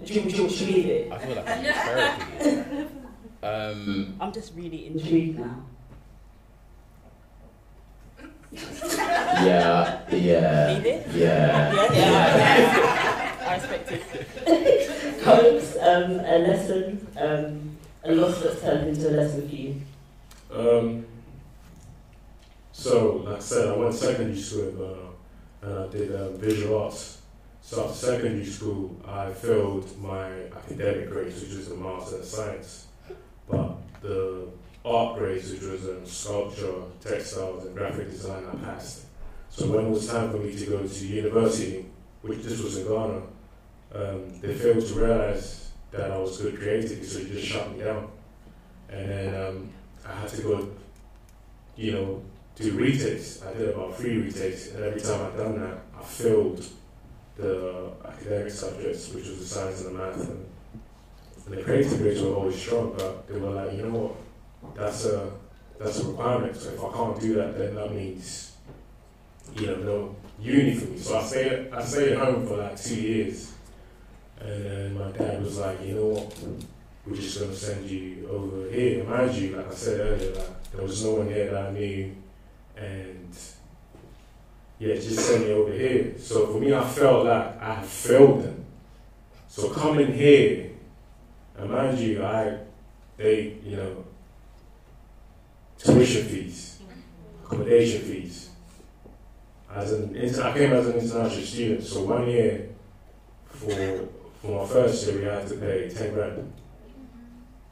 [0.05, 1.13] Should, should, should we leave it?
[1.13, 2.89] I feel like I'm therapy.
[3.43, 5.39] Um, I'm just really intrigued.
[5.39, 5.63] Intrigued now.
[8.53, 11.07] yeah, yeah, Leave it?
[11.15, 11.73] yeah.
[11.73, 13.37] Yeah, yeah.
[13.47, 15.23] I respect it.
[15.23, 19.81] Codes, um, a lesson, um, a loss that's turned into a lesson for you.
[20.51, 21.07] Um,
[22.73, 25.13] so, like I said, I went to secondary school
[25.63, 27.19] uh, and I did uh, visual arts.
[27.61, 32.87] So after secondary school, I failed my academic grades, which was a Master in Science.
[33.49, 34.49] But the
[34.85, 39.05] art grades, which was um, sculpture, textiles, and graphic design, I passed.
[39.51, 41.87] So when it was time for me to go to university,
[42.23, 43.23] which this was in Ghana,
[43.95, 47.83] um, they failed to realize that I was good creatively, so they just shut me
[47.83, 48.11] down.
[48.89, 49.71] And then um,
[50.07, 50.69] I had to go,
[51.77, 52.23] you know,
[52.57, 53.43] do retakes.
[53.43, 56.65] I did about three retakes, and every time I'd done that, I failed
[57.37, 60.29] the academic subjects, which was the science and the math.
[60.29, 60.48] And,
[61.51, 65.31] the creative grades were always strong, but they were like, you know what, that's a
[65.79, 66.57] that's a requirement.
[66.57, 68.53] So if I can't do that, then that means,
[69.57, 70.99] you know, no uni for me.
[70.99, 73.53] So I stayed I stayed at home for like two years,
[74.41, 76.39] and then my dad was like, you know what,
[77.07, 79.05] we're just gonna send you over here.
[79.05, 82.15] Mind you, like I said earlier, like there was no one here that I knew,
[82.77, 83.37] and
[84.79, 86.15] yeah, just send me over here.
[86.19, 88.65] So for me, I felt like I failed them.
[89.49, 90.71] So coming here,
[91.59, 92.59] and mind you, I
[93.17, 94.05] they you know
[95.79, 96.81] tuition fees,
[97.45, 98.51] accommodation fees.
[99.71, 102.69] As an I came as an international student, so one year
[103.47, 104.09] for
[104.41, 106.53] for my first year we had to pay ten grand.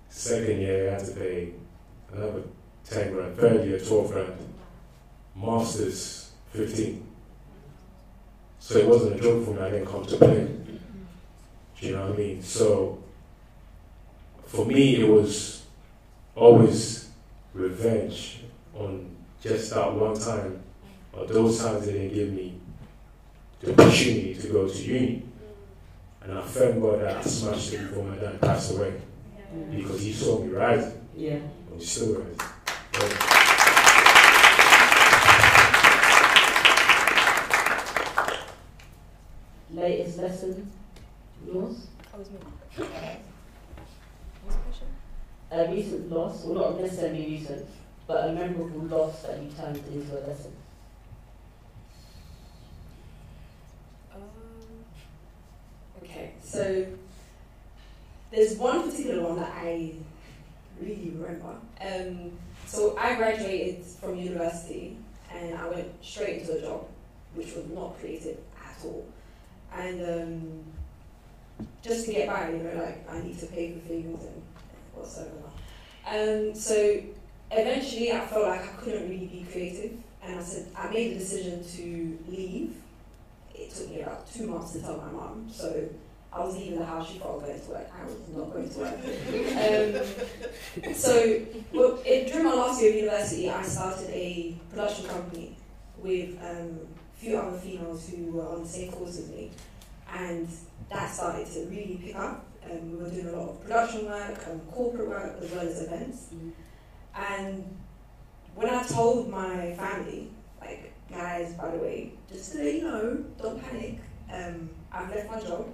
[0.09, 1.53] Second year we had to pay
[2.13, 2.43] another
[2.85, 3.37] ten grand.
[3.37, 4.35] Third year twelve grand.
[5.35, 7.07] Masters fifteen.
[8.59, 9.61] So it wasn't a joke for me.
[9.61, 10.49] I didn't come to play.
[11.79, 12.43] Do you know what I mean?
[12.43, 12.99] So
[14.47, 15.65] for me, it was
[16.35, 17.11] always
[17.53, 18.41] revenge
[18.75, 19.11] on
[19.43, 20.63] just that one time,
[21.13, 22.59] or those times they didn't give me
[23.61, 25.23] the opportunity to go to uni.
[26.23, 28.95] And I thank God that I smashed it before my dad passed away
[29.71, 31.35] because he saw me rising, Yeah.
[31.35, 32.37] and he's still rising.
[32.93, 34.17] But
[39.73, 40.71] Latest lesson,
[41.45, 41.89] yours?
[42.13, 42.39] That was me.
[45.57, 47.67] A recent loss, well not necessarily recent,
[48.07, 50.53] but a memorable loss that you turned into a lesson.
[54.15, 54.21] Um,
[56.03, 56.87] okay, so
[58.31, 59.95] there's one particular one that I
[60.79, 61.55] really remember.
[61.81, 62.33] Um,
[62.67, 64.99] so I graduated from university
[65.33, 66.87] and I went straight into a job,
[67.35, 69.07] which was not creative at all.
[69.73, 74.23] And um, just to get by, you know, like I need to pay for things
[74.23, 74.43] and
[74.97, 75.31] whatsoever.
[76.07, 77.01] Um, so
[77.51, 79.93] eventually I felt like I couldn't really be creative
[80.23, 82.77] and I said I made the decision to leave
[83.59, 85.47] it took me about two months to tell my mum.
[85.51, 85.89] So
[86.33, 87.11] I was leaving the house.
[87.11, 87.91] She thought I was going to work.
[87.99, 88.95] I was not going to work.
[90.87, 91.41] um, so
[91.73, 95.57] well, it, during my last year of university, I started a production company
[95.99, 96.79] with um,
[97.15, 99.51] a few other females who were on the same course as me,
[100.13, 100.49] and
[100.91, 102.46] that started to really pick up.
[102.71, 105.83] Um, we were doing a lot of production work, and corporate work, as well as
[105.83, 106.29] events.
[107.15, 107.77] And
[108.55, 113.25] when I told my family, like, guys, by the way, just to let you know,
[113.41, 114.01] don't panic.
[114.33, 115.69] Um, I've left my job,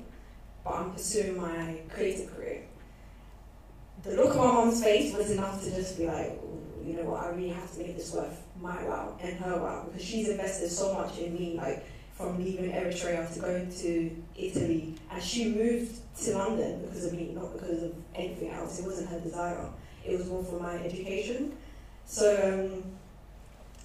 [0.64, 2.64] but I'm pursuing my creative career.
[4.02, 6.38] The look on my mom's face was enough to just be like,
[6.84, 9.84] you know what, I really have to make this worth my while and her while
[9.84, 11.84] because she's invested so much in me, like
[12.14, 17.32] from leaving Eritrea to going to Italy, and she moved to London because of me,
[17.34, 18.78] not because of anything else.
[18.78, 19.68] It wasn't her desire.
[20.04, 21.56] It was more for my education.
[22.04, 22.92] So um,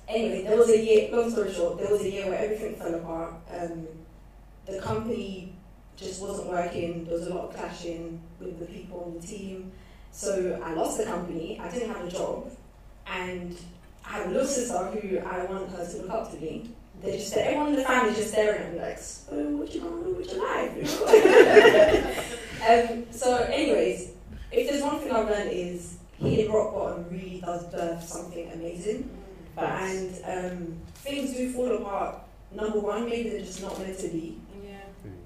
[0.07, 1.09] anyway, there was a year.
[1.11, 3.33] Long story short, there was a year where everything fell apart.
[3.51, 3.87] Um,
[4.65, 5.53] the company
[5.95, 7.05] just wasn't working.
[7.05, 9.71] There was a lot of clashing with the people on the team.
[10.11, 11.59] So I lost the company.
[11.59, 12.51] I didn't have a job,
[13.07, 13.55] and
[14.05, 16.71] I have a little sister who I want her to look up to me.
[17.01, 20.03] They just everyone in the family just staring at me like, so what you gonna
[20.03, 20.75] do with your life?
[20.75, 22.13] You know?
[22.69, 24.11] um, so, anyways,
[24.51, 29.09] if there's one thing I've learned is hitting rock bottom really does birth something amazing.
[29.57, 32.19] And um, things do fall apart.
[32.51, 34.39] Number one, maybe they're just not meant to be.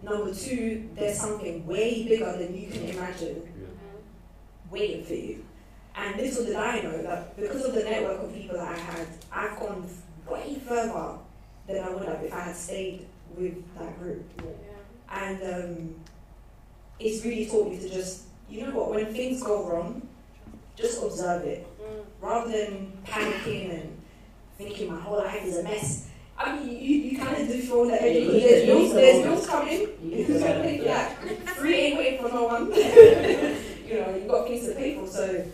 [0.04, 3.42] Number two, there's something way bigger than you can imagine
[4.70, 5.46] waiting for you.
[5.96, 9.08] And little did I know that because of the network of people that I had,
[9.32, 9.88] I've gone
[10.28, 11.18] way further
[11.68, 13.06] than I would have if I had stayed
[13.36, 14.24] with that group.
[15.12, 15.96] And um,
[17.00, 20.08] it's really taught me to just, you know what, when things go wrong,
[20.76, 21.68] just observe it.
[22.22, 23.98] Rather than panicking and
[24.58, 26.08] thinking my whole life is a mess.
[26.38, 29.18] I mean, you, you kind of do feel that every Yeah, there's you bills, there's
[29.18, 29.80] to- bills coming.
[30.04, 31.16] You Who's can gonna pay for yeah.
[31.24, 31.50] that?
[31.50, 32.66] Free ain't waiting for no one.
[32.68, 35.08] you know, you've got things to pay for.
[35.08, 35.46] So,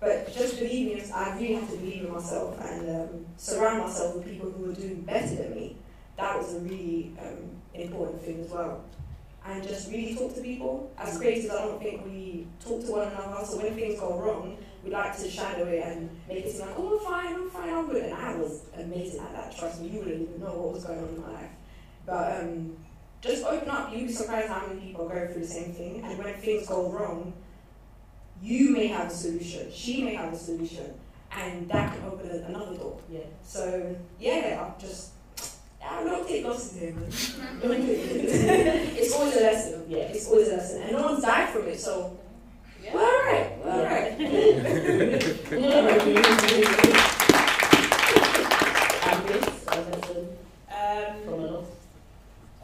[0.00, 4.16] but just believing, it, I really have to believe in myself and um, surround myself
[4.16, 5.76] with people who are doing better than me.
[6.16, 8.84] That was a really um, important thing as well.
[9.46, 10.90] And just really talk to people.
[10.98, 13.44] As creatives, I don't think we talk to one another.
[13.44, 16.74] So when things go wrong, we like to shadow it and make it seem like,
[16.78, 18.04] oh, I'm fine, I'm fine, I'm good.
[18.04, 19.56] And I was amazing at that.
[19.56, 21.50] Trust me, you wouldn't even know what was going on in my life.
[22.06, 22.76] But um,
[23.20, 23.92] just open up.
[23.92, 26.02] You'd be surprised how many people go through the same thing.
[26.04, 27.32] And when things go wrong,
[28.42, 29.70] you may have a solution.
[29.72, 30.94] She may have a solution,
[31.36, 32.98] and that can open a- another door.
[33.10, 33.20] Yeah.
[33.42, 35.10] So yeah, I'm just.
[35.86, 37.04] I don't take losses here, man.
[37.10, 39.84] it's always a lesson.
[39.88, 39.98] Yeah.
[39.98, 41.78] It's always a lesson, and no one's died from it.
[41.78, 42.16] So
[42.92, 43.50] we're all right.
[43.62, 44.18] We're all right.
[49.06, 49.68] And this, a
[50.74, 51.66] Um, from a loss.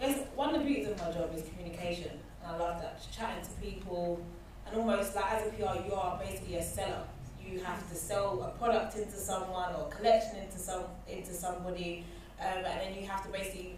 [0.01, 2.11] I guess one of the beauties of my job is communication,
[2.43, 2.99] and I love that.
[3.15, 4.21] Chatting to people,
[4.67, 7.03] and almost like as a PR, you are basically a seller.
[7.51, 12.05] You have to sell a product into someone or a collection into some into somebody,
[12.41, 13.77] um, and then you have to basically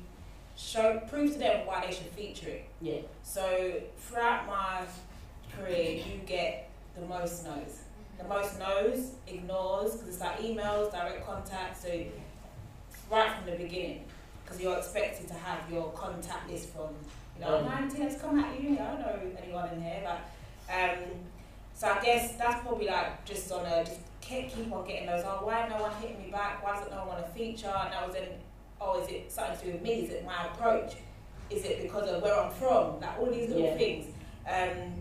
[0.57, 2.65] show prove to them why they should feature it.
[2.81, 3.01] Yeah.
[3.23, 4.83] So throughout my
[5.57, 7.81] career, you get the most no's.
[8.19, 11.83] The most no's, ignores, because it's like emails, direct contact.
[11.83, 11.89] So
[13.11, 14.05] right from the beginning,
[14.45, 16.91] because you're expected to have your contact list from,
[17.37, 17.65] you know, Um.
[17.65, 18.75] 19, let's come at you.
[18.75, 20.21] I don't know anyone in here, but
[20.73, 20.99] um,
[21.83, 25.25] so I guess that's probably like just on a just keep, on getting those.
[25.27, 26.63] Oh, why no one hitting me back?
[26.63, 27.67] Why doesn't no one want to feature?
[27.67, 28.29] And I was in.
[28.81, 29.95] oh, is it something to do with me?
[30.05, 30.93] Is it my approach?
[31.51, 33.01] Is it because of where I'm from?
[33.01, 33.77] Like all these little Yeah.
[33.77, 34.07] things.
[34.47, 34.95] Um,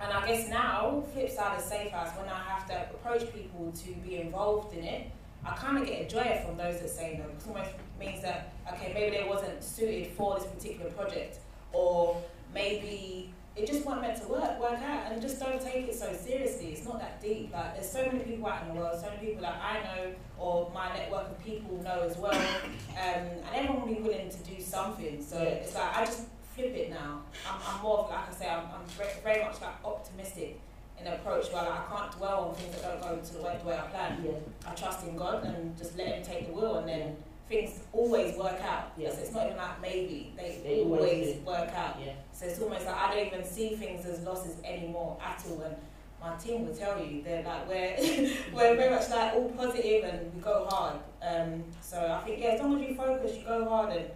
[0.00, 3.70] and I guess now, flip side of Safe House, when I have to approach people
[3.84, 5.10] to be involved in it,
[5.44, 7.28] I kind of get a joy from those that say no.
[7.28, 11.40] Because almost means that okay, maybe they wasn't suited for this particular project,
[11.74, 12.22] or
[12.54, 15.10] maybe it just wasn't meant to work work out.
[15.10, 16.72] And just don't take it so seriously.
[16.72, 17.52] It's not that deep.
[17.52, 20.12] Like there's so many people out in the world, so many people that I know
[20.38, 24.38] or my network of people know as well, um, and everyone will be willing to
[24.38, 25.22] do something.
[25.22, 27.22] So it's like I just flip it now.
[27.48, 30.60] I'm, I'm more of, like I say, I'm, I'm very, very much like optimistic
[30.98, 33.58] in approach where like, I can't dwell on things that don't go to the way,
[33.62, 34.22] the way I plan.
[34.24, 34.70] Yeah.
[34.70, 37.16] I trust in God and just let Him take the wheel, and then
[37.48, 38.92] things always work out.
[38.96, 39.12] Yeah.
[39.12, 41.98] So it's not even like maybe they, They always work out.
[42.04, 42.12] Yeah.
[42.32, 45.60] So it's almost like I don't even see things as losses anymore at all.
[45.62, 45.76] And
[46.20, 47.96] my team will tell you they're like we're
[48.52, 50.96] we're very much like all positive and we go hard.
[51.22, 54.06] Um, so I think yeah, as long as you focus, you go hard, and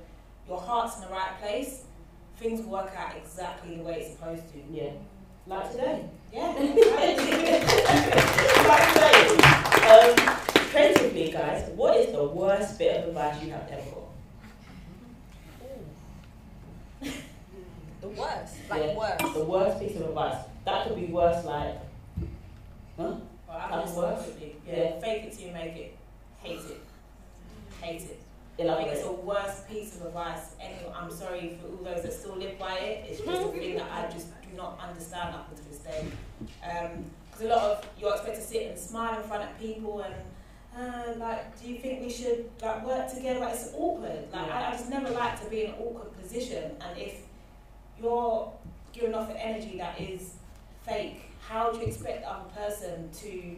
[0.48, 1.84] your heart's in the right place,
[2.36, 4.58] things will work out exactly the way it's supposed to.
[4.70, 4.90] Yeah.
[5.46, 6.04] Like today.
[6.32, 6.52] Yeah.
[8.68, 9.36] like today.
[9.88, 14.00] Um, creatively, guys, what is the worst bit of advice you have ever got?
[18.00, 18.96] The worst, like Yeah.
[18.96, 19.34] worst.
[19.34, 20.44] The worst piece of advice.
[20.64, 21.74] That could be worse, like,
[22.96, 23.16] huh?
[23.16, 24.28] Well, I That's think worse.
[24.28, 24.76] it's yeah.
[24.76, 25.00] Yeah.
[25.00, 25.96] Fake it till you make it.
[26.42, 26.80] Hate it.
[27.82, 28.20] Hate it.
[28.58, 28.84] I Elaborate.
[28.84, 30.54] think it's the worst piece of advice.
[30.60, 33.06] Anyway, I'm sorry for all those that still live by it.
[33.10, 33.58] It's just a mm-hmm.
[33.58, 36.06] thing that I just do not understand up until this day.
[36.62, 40.00] Um, because a lot of you're expected to sit and smile in front of people
[40.00, 40.14] and
[40.76, 43.40] uh, like, do you think we should like work together?
[43.40, 44.28] Like, it's awkward.
[44.32, 46.72] Like, I, I just never like to be in an awkward position.
[46.80, 47.22] And if
[48.00, 48.52] you're
[48.92, 50.34] giving off an energy that is
[50.86, 53.56] fake, how do you expect the other person to?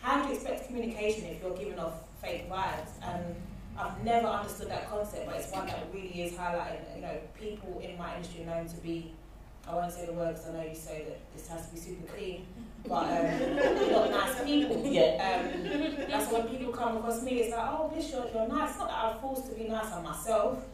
[0.00, 2.90] How do you expect communication if you're giving off fake vibes?
[3.02, 3.36] And
[3.78, 6.96] I've never understood that concept, but it's one that really is highlighting.
[6.96, 9.12] You know, people in my industry known to be.
[9.66, 10.42] I won't say the words.
[10.48, 12.46] I know you say that this has to be super clean,
[12.88, 13.56] but um,
[13.92, 14.82] not nice people.
[14.84, 15.16] Yeah.
[15.22, 17.40] Um, that's when people come across me.
[17.40, 18.78] It's like, oh, Bish, you're, you're nice.
[18.78, 20.64] Not that I'm forced to be nice on myself,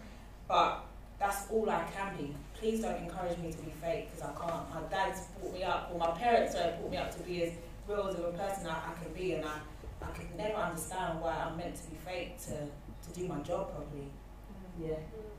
[0.49, 0.85] but
[1.19, 2.35] that's all I can be.
[2.59, 4.75] Please don't encourage me to be fake because I can't.
[4.75, 7.53] My dad's brought me up, or my parents sorry, brought me up to be as
[7.87, 9.59] real as a person I, I can be, and I,
[10.03, 13.71] I could never understand why I'm meant to be fake to, to do my job
[13.75, 14.09] properly.
[14.81, 14.97] Yeah.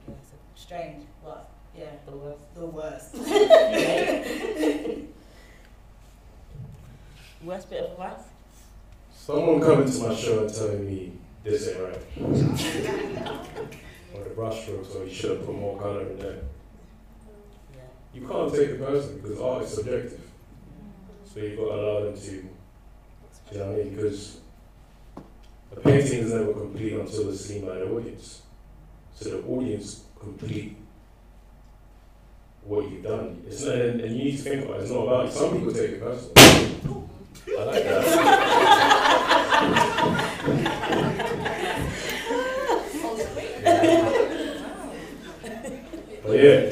[0.08, 2.56] Yeah, it's strange, but yeah, The worst.
[2.56, 3.16] the worst.
[7.42, 8.20] Worst bit of advice?
[9.14, 11.14] Someone coming to my show and telling me
[11.44, 11.96] this ain't right.
[14.14, 16.40] or the brushstrokes, or you should have put more color in there.
[17.74, 17.82] Yeah.
[18.14, 20.22] You can't take it personally because art is subjective.
[21.24, 23.96] So you've got to allow them to, you know what I mean?
[23.96, 24.40] Because
[25.72, 28.42] a painting is never complete until it's seen by the audience.
[29.16, 30.76] So the audience complete
[32.64, 33.42] what you've done.
[33.48, 34.84] It's not, and, and you need to think about it.
[34.84, 35.32] It's not about it.
[35.32, 37.09] Some people take it personally.
[37.58, 39.40] I like that.
[46.24, 46.70] But yeah,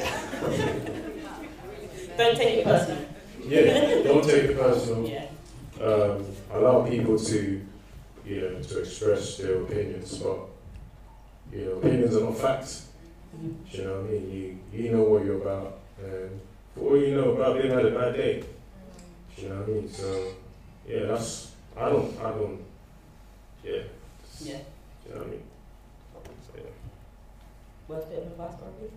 [2.16, 3.06] Don't take it personally.
[3.46, 5.08] yeah, don't take it personal.
[5.08, 5.26] Yeah.
[5.82, 7.60] um, allow people to,
[8.26, 10.38] you know, to express their opinions, but
[11.52, 12.88] you know, opinions are not facts.
[13.36, 13.54] Mhm.
[13.72, 14.30] You know what I mean?
[14.72, 16.40] You you know what you're about, and
[16.74, 18.42] for all you know, about them had a bad day.
[19.36, 19.88] You know what I mean?
[19.88, 20.32] So
[20.88, 22.60] yeah, that's I don't I don't
[23.64, 23.82] yeah.
[24.40, 24.58] Yeah.
[25.06, 25.42] You know what I mean?
[26.46, 26.62] So, yeah.
[27.88, 28.92] Worst bit of advice, Barbie?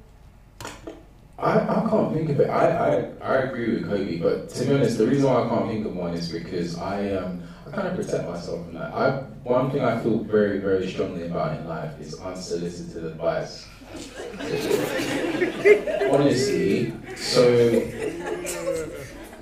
[1.40, 2.50] I, I can't think of it.
[2.50, 5.68] I, I, I agree with Kobe, but to be honest, the reason why I can't
[5.70, 8.94] think of one is because I um I kind of protect myself from that.
[8.94, 13.66] I one thing I feel very very strongly about in life is unsolicited advice.
[16.12, 17.82] Honestly, so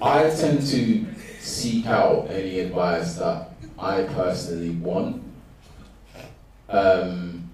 [0.01, 1.05] I tend to
[1.49, 5.23] seek out any advice that I personally want.
[6.69, 7.49] Um,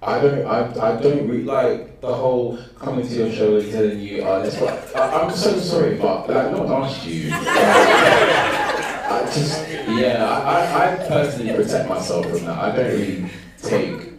[0.00, 4.00] I don't, I, I don't really like the whole coming to your show and telling
[4.00, 4.96] you, uh, let's work.
[4.96, 7.30] I, I'm so sorry, but like, not asked you.
[7.32, 12.58] I just, yeah, I, I, I personally protect myself from that.
[12.58, 13.30] I don't really
[13.60, 14.12] take,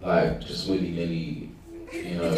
[0.00, 1.50] like, just willy nilly,
[1.92, 2.30] you know,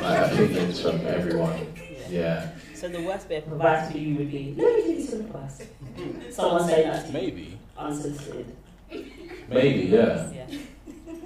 [0.00, 1.66] like opinions from everyone.
[2.08, 2.52] Yeah.
[2.78, 5.20] So the worst bit of advice for you would be, let me give you some
[5.22, 5.66] advice.
[6.30, 7.58] Someone say that to you, Maybe.
[7.76, 8.56] unsolicited.
[9.48, 10.30] Maybe, yeah.
[10.30, 10.46] Yeah.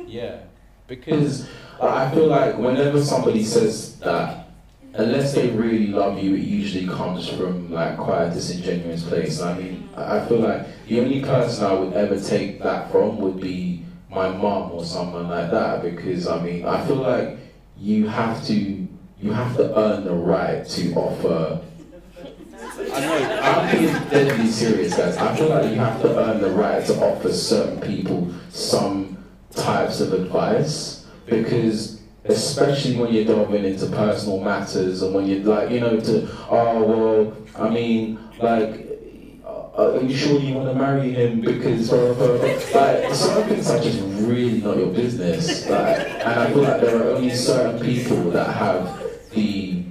[0.07, 0.38] Yeah.
[0.86, 1.48] Because Because
[1.82, 4.48] I feel like whenever somebody says that,
[4.94, 9.42] unless they really love you, it usually comes from like quite a disingenuous place.
[9.42, 13.18] I mean, I I feel like the only person I would ever take that from
[13.18, 15.82] would be my mom or someone like that.
[15.82, 17.36] Because I mean, I feel like
[17.76, 18.88] you have to
[19.22, 21.60] you have to earn the right to offer.
[22.92, 23.40] I know.
[23.42, 25.16] I'm being deadly serious, guys.
[25.16, 29.16] I feel like you have to earn the right to offer certain people some
[29.52, 35.70] types of advice because especially when you're delving into personal matters and when you're like
[35.70, 38.88] you know to oh well I mean like
[39.44, 43.68] uh, are you sure you want to marry him because uh, uh, like some things
[43.68, 47.80] are just really not your business like and I feel like there are only certain
[47.84, 49.01] people that have
[49.34, 49.84] the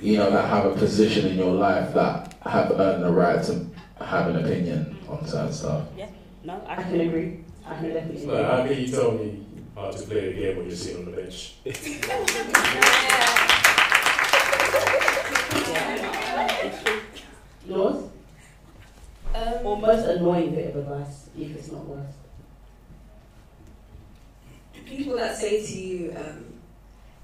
[0.00, 3.64] you know that have a position in your life that have earned the right to
[4.04, 5.86] have an opinion on certain stuff
[6.44, 7.38] No, I can agree.
[7.64, 8.74] I can definitely So how agree.
[8.74, 11.54] can you tell me how to play the game when you're sitting on the bench?
[17.66, 18.04] Yours?
[19.34, 22.06] Um, Or most annoying bit of advice, if it's not worse.
[24.84, 26.44] people that say to you, um,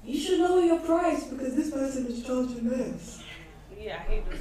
[0.04, 3.22] you should lower your price because this person is charging less.
[3.78, 4.40] Yeah, I hate this.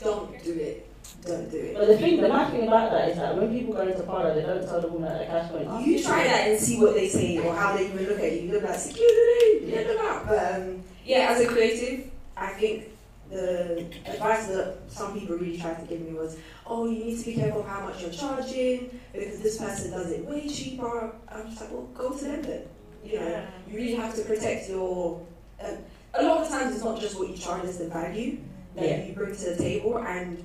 [0.00, 0.84] Don't do it.
[1.24, 1.74] Don't do it.
[1.74, 4.34] But the thing, the nice thing about that is that when people go into parlor,
[4.34, 5.66] they don't tell the woman at the cash point.
[5.68, 8.32] "Oh, You try that and see what they say or how they even look at
[8.32, 8.40] you.
[8.42, 10.26] You look like security, you look out.
[10.26, 12.84] But um, yeah, as a creative, I think
[13.30, 17.24] the advice that some people really tried to give me was, oh, you need to
[17.26, 21.12] be careful how much you're charging because this person does it way cheaper.
[21.28, 22.62] I'm just like, well, go to them then.
[23.04, 25.20] You know, you really have to protect your.
[25.62, 25.78] Um,
[26.14, 28.38] a lot of times, it's not just what you charge; it's the value
[28.74, 29.04] that Yeah.
[29.04, 29.98] you bring to the table.
[29.98, 30.44] And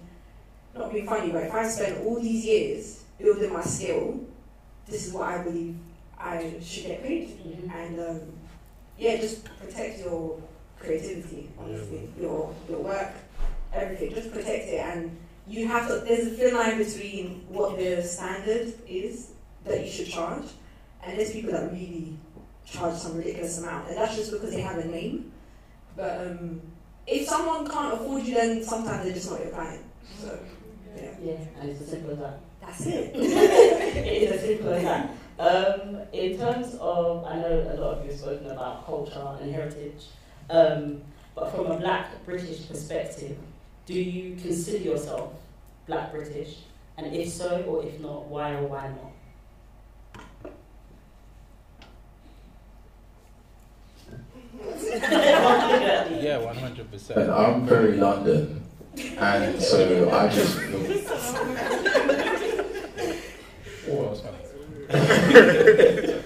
[0.75, 4.19] not being funny, but if I spent all these years building my skill,
[4.87, 5.75] this is what I believe
[6.17, 7.29] I should get paid.
[7.45, 7.73] Mhm.
[7.75, 8.21] And um,
[8.97, 10.41] yeah, just protect your
[10.79, 13.11] creativity, honestly, your your work,
[13.73, 14.13] everything.
[14.13, 15.15] Just protect it, and
[15.47, 15.95] you have to.
[16.05, 19.29] There's a thin line between what the standard is
[19.65, 20.45] that you should charge,
[21.03, 22.17] and there's people that really
[22.65, 25.31] charge some ridiculous amount, and that's just because they have a name.
[25.95, 26.61] But um,
[27.05, 29.83] if someone can't afford you, then sometimes they're just not your client.
[30.19, 30.39] So
[30.95, 32.39] yeah, Yeah, and it's as simple as that.
[32.61, 33.11] that's it.
[33.15, 35.09] it is as simple as that.
[35.39, 39.51] Um, in terms of, I know a lot of you have spoken about culture and
[39.53, 40.05] heritage,
[40.49, 41.01] um,
[41.35, 43.37] but from a black British perspective,
[43.87, 45.33] do you consider yourself
[45.87, 46.59] black British?
[46.97, 49.11] And if so, or if not, why or why not?
[56.21, 57.29] Yeah, one hundred and percent.
[57.29, 58.63] I'm very London
[58.97, 60.59] and so I just.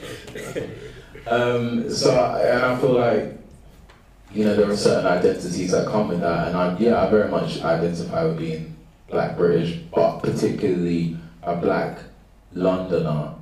[1.29, 3.37] Um, so, I, and I feel like,
[4.31, 7.29] you know, there are certain identities that come with that, and I, yeah, I very
[7.29, 8.77] much identify with being
[9.09, 11.99] black British, but particularly a black
[12.53, 13.33] Londoner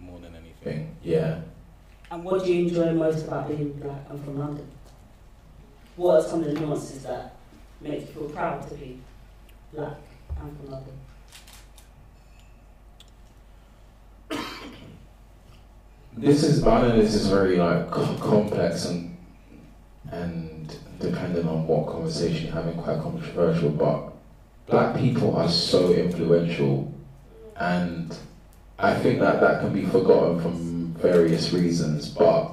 [0.00, 0.96] More than anything.
[1.04, 1.38] Yeah.
[2.10, 4.68] And what do you enjoy most about being black and from London?
[5.96, 7.34] What are some of the nuances that
[7.80, 9.00] make you feel proud to be
[9.72, 9.96] black
[10.40, 10.92] and from London?
[16.16, 19.16] This is, I know this is very like complex and
[20.10, 23.70] and depending on what conversation you're having, quite controversial.
[23.70, 24.12] But
[24.66, 26.92] black people are so influential,
[27.56, 28.16] and
[28.78, 32.08] I think that that can be forgotten from various reasons.
[32.08, 32.52] But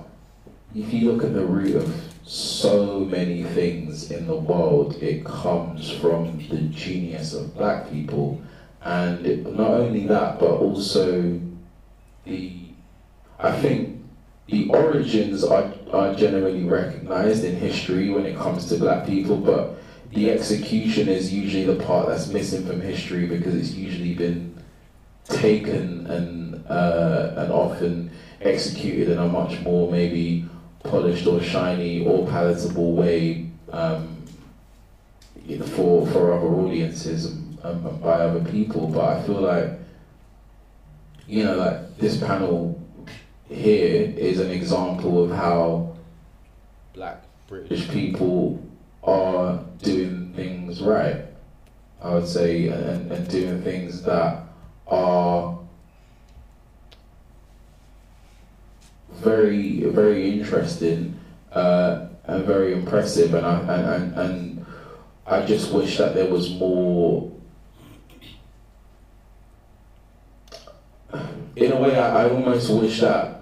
[0.73, 5.91] if you look at the root of so many things in the world, it comes
[5.91, 8.41] from the genius of black people,
[8.81, 11.39] and it, not only that, but also
[12.25, 12.59] the
[13.39, 14.01] I think
[14.47, 19.75] the origins are, are generally recognized in history when it comes to black people, but
[20.11, 24.62] the execution is usually the part that's missing from history because it's usually been
[25.43, 28.09] taken and uh, and often
[28.41, 30.45] executed in a much more maybe
[30.83, 34.23] polished or shiny or palatable way um,
[35.45, 38.87] you know, for for other audiences and, um, and by other people.
[38.87, 39.71] But I feel like
[41.27, 42.81] you know, like this panel
[43.49, 45.95] here is an example of how
[46.93, 47.67] Black British.
[47.67, 48.63] British people
[49.03, 51.25] are doing things right.
[52.01, 54.42] I would say, and, and doing things that
[54.93, 55.57] are
[59.11, 61.19] very, very interesting
[61.51, 63.33] uh, and very impressive.
[63.33, 64.65] And I and, and,
[65.25, 67.31] I just wish that there was more.
[71.55, 73.41] In a way, I, I almost wish that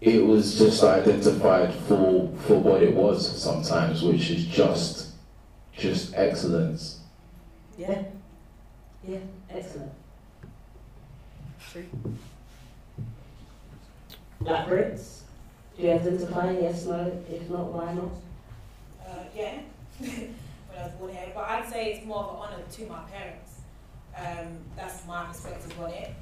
[0.00, 5.08] it was just identified for for what it was sometimes, which is just
[5.72, 7.00] just excellence.
[7.76, 8.04] Yeah.
[9.06, 9.18] Yeah,
[9.54, 9.92] excellent.
[14.40, 15.20] Black Brits?
[15.76, 16.52] Do you identify?
[16.52, 17.20] Yes, no?
[17.28, 18.10] If not, why not?
[19.04, 19.60] Uh, yeah,
[19.98, 20.34] when
[20.78, 21.32] I was born here.
[21.34, 23.60] But I'd say it's more of an honour to my parents.
[24.16, 26.14] Um, that's my perspective on it.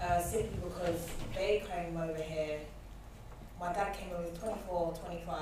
[0.00, 2.60] Uh, simply because they came over here.
[3.58, 5.38] My dad came over 24, 25,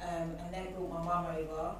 [0.00, 1.74] um, and then brought my mum over.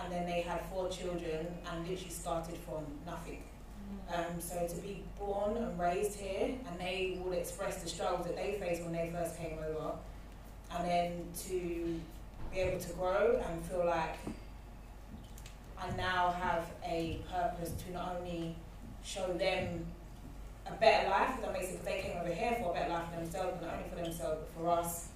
[0.00, 3.42] And then they had four children and literally started from nothing.
[4.14, 8.36] Um, so to be born and raised here, and they will express the struggles that
[8.36, 9.92] they faced when they first came over,
[10.76, 12.00] and then to
[12.52, 14.16] be able to grow and feel like
[15.78, 18.54] I now have a purpose to not only
[19.04, 19.84] show them
[20.66, 23.04] a better life, if that makes sense, they came over here for a better life
[23.12, 25.08] for themselves, not only for themselves, but for us.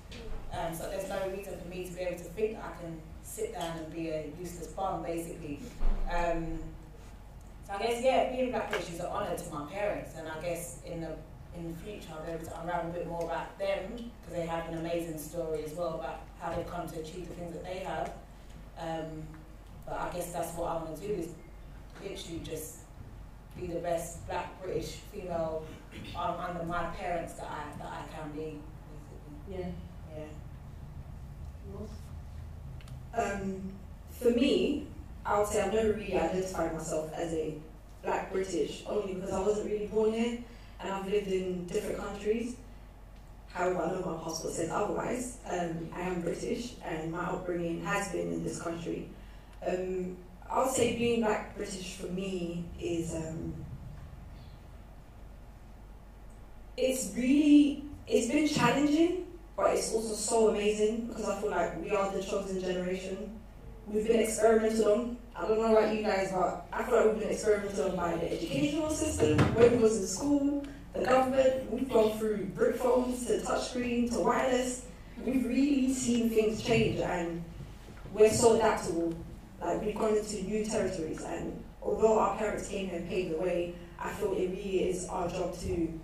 [0.52, 3.54] Um, so there's no reason for me to be able to think I can sit
[3.54, 5.60] down and be a useless bum, basically.
[6.12, 6.58] Um,
[7.70, 10.40] so I guess, yeah, being Black British is an honour to my parents, and I
[10.40, 11.16] guess in the
[11.56, 14.46] in the future I'll be able to unravel a bit more about them, because they
[14.46, 17.64] have an amazing story as well about how they've come to achieve the things that
[17.64, 18.12] they have.
[18.78, 19.22] Um,
[19.86, 21.28] but I guess that's what I want to do is
[22.02, 22.78] literally just
[23.58, 25.64] be the best Black British female
[26.16, 28.60] um, under my parents that I that I can be.
[29.50, 29.66] Yeah.
[30.16, 30.26] Yeah.
[33.20, 33.72] Um,
[34.10, 34.86] for me,
[35.30, 37.54] I would say I've never really identified myself as a
[38.02, 40.38] black British, only because I wasn't really born here
[40.80, 42.56] and I've lived in different countries.
[43.52, 45.38] However, I know my passport says otherwise.
[45.48, 49.08] Um, I am British and my upbringing has been in this country.
[49.64, 50.16] Um,
[50.50, 53.54] I would say being black British for me is um,
[56.76, 59.26] it's really it's been challenging,
[59.56, 63.39] but it's also so amazing because I feel like we are the chosen generation.
[63.92, 65.16] We've been experimented on.
[65.34, 68.16] I don't know about you guys, but I feel like we've been experimented on by
[68.16, 71.72] the educational system, when we was in school, the government.
[71.72, 74.86] We've gone through brick phones to touchscreen to wireless.
[75.24, 77.42] We've really seen things change, and
[78.12, 79.12] we're so adaptable.
[79.60, 83.74] Like we've gone into new territories, and although our parents came and paved the way,
[83.98, 86.00] I feel it really is our job to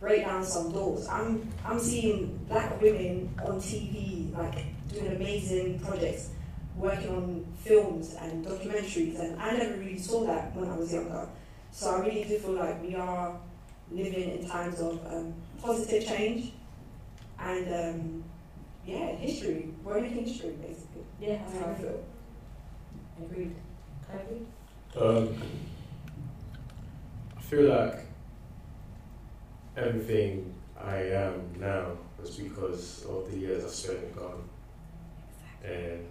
[0.00, 1.06] break down some doors.
[1.06, 6.30] I'm I'm seeing black women on TV like doing amazing projects,
[6.76, 11.28] working on films and documentaries, and I never really saw that when I was younger.
[11.70, 13.38] So I really do feel like we are
[13.90, 16.52] living in times of um, positive change,
[17.38, 18.24] and um,
[18.86, 19.68] yeah, history.
[19.84, 21.04] We're making history basically.
[21.20, 22.04] Yeah, That's how I feel.
[23.22, 23.54] Agreed.
[24.12, 24.46] Agreed.
[25.00, 25.42] Um,
[27.36, 28.06] I feel like
[29.76, 31.92] everything I am now
[32.22, 34.42] is because of the years I've spent in Ghana.
[35.64, 36.06] And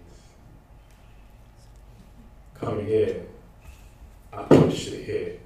[2.62, 3.26] coming here,
[4.32, 5.38] I punched it here.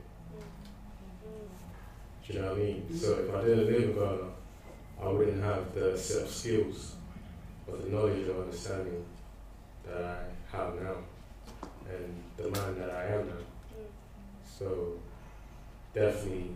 [2.27, 2.85] Do you know what I mean?
[2.93, 4.29] So if I didn't live in Ghana,
[5.01, 6.95] I wouldn't have the set of skills
[7.67, 9.05] or the knowledge or understanding
[9.85, 10.95] that I have now
[11.89, 13.33] and the man that I am now.
[14.43, 14.99] So
[15.93, 16.49] definitely,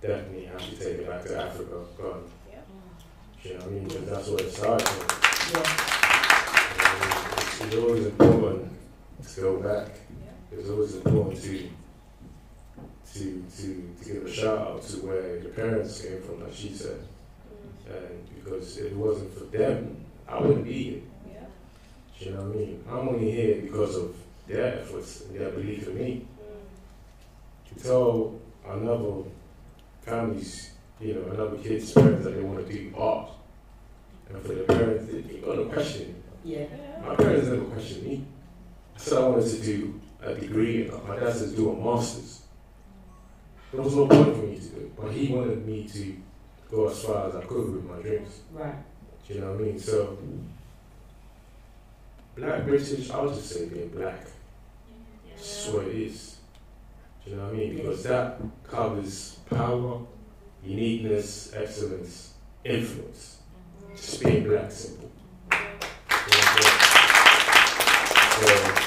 [0.00, 2.22] definitely have to take it back to Africa, God.
[3.42, 3.84] You know what I mean?
[3.84, 4.88] Because that's where it started.
[5.52, 5.88] Yeah.
[7.62, 8.72] And It's, always important
[9.40, 9.88] go back.
[10.50, 11.68] It's always important to
[13.14, 16.72] to to to give a shout out to where your parents came from, like she
[16.72, 17.00] said.
[17.88, 21.00] And because if it wasn't for them, I wouldn't be here.
[22.18, 22.84] You know what I mean?
[22.88, 24.14] I'm only here because of
[24.46, 26.26] their efforts and their belief in me.
[27.68, 29.24] To tell another
[30.02, 30.70] families,
[31.00, 33.30] you know, another kid's parents that they want to do art,
[34.28, 36.22] and for the parents, they, you're gonna question.
[36.44, 36.66] Yeah.
[37.04, 38.24] My parents never questioned me.
[38.96, 42.42] Said I wanted to do a degree, and my dad said do a master's.
[43.72, 46.16] There was no point for me to do it, but he wanted me to
[46.70, 48.40] go as far as I could with my dreams.
[48.52, 48.74] Right.
[49.26, 49.78] Do you know what I mean?
[49.78, 50.18] So,
[52.36, 54.26] black British, I would just say being black.
[55.28, 56.36] That's what it is.
[57.24, 57.76] Do you know what I mean?
[57.76, 60.00] Because that covers power,
[60.64, 63.38] uniqueness, excellence, influence.
[63.94, 65.10] Just being black, simple.
[65.50, 66.78] You know what I'm saying?
[68.42, 68.82] So,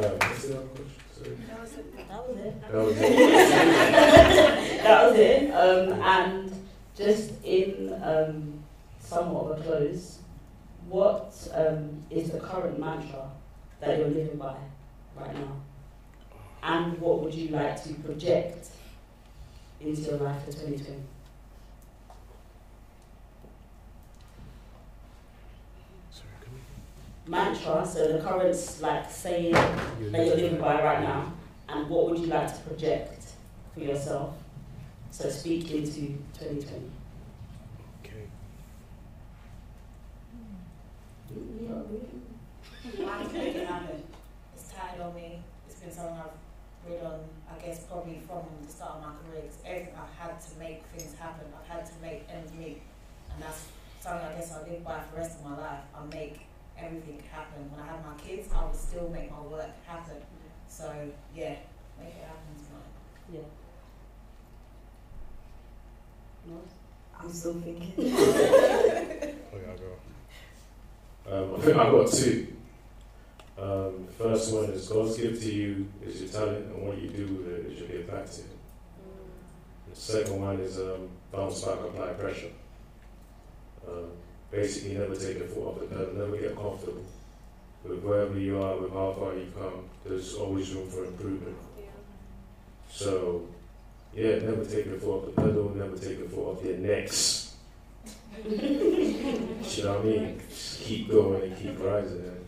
[0.00, 2.08] was it.
[2.08, 2.62] That was it.
[2.62, 4.82] That was it.
[4.82, 5.50] that was it.
[5.50, 6.66] Um, and
[6.96, 8.64] just in um,
[9.00, 10.18] somewhat of a close,
[10.88, 13.30] what um, is the current mantra
[13.80, 14.56] that you're living by
[15.14, 15.56] right now?
[16.62, 18.68] And what would you like to project
[19.80, 21.02] into your life for 2020?
[26.10, 26.52] Sorry, can
[27.26, 29.54] Mantra, so the current like saying
[30.00, 30.08] we?
[30.10, 31.32] that you're living by right now,
[31.68, 33.24] and what would you like to project
[33.74, 34.34] for yourself?
[35.10, 36.90] So speak into 2020.
[38.04, 38.26] Okay.
[43.06, 44.02] I can make it happen.
[44.54, 45.38] It's tired on me.
[45.68, 49.42] It's been something I've read on, I guess, probably from the start of my career.
[49.42, 51.46] 'cause everything I've had to make things happen.
[51.56, 52.82] I've had to make ends meet.
[53.32, 53.68] And that's
[54.00, 55.84] something I guess I'll live by for the rest of my life.
[55.94, 56.40] I make
[56.78, 57.70] everything happen.
[57.70, 60.16] When I have my kids, I will still make my work happen.
[60.68, 60.92] So,
[61.34, 61.56] yeah,
[61.98, 62.92] make it happen tonight.
[63.32, 63.48] Yeah.
[66.46, 66.74] Nice.
[67.20, 67.92] I'm still thinking.
[69.54, 71.44] Oh yeah, I go.
[71.44, 72.46] Um, I think I got two.
[73.58, 77.08] Um, the first one is God's gift to you is your talent, and what you
[77.10, 78.48] do with it is your gift back to Him.
[79.90, 82.50] The second one is um, bounce back, apply pressure.
[83.86, 84.10] Um,
[84.52, 87.04] basically, never take your foot off the pedal, never get comfortable.
[87.82, 91.56] With wherever you are, with how far you come, there's always room for improvement.
[92.88, 93.48] So,
[94.14, 97.56] yeah, never take your foot off the pedal, never take your foot off your necks.
[98.44, 100.40] you know what I mean?
[100.48, 102.24] Just keep going and keep rising.
[102.24, 102.46] And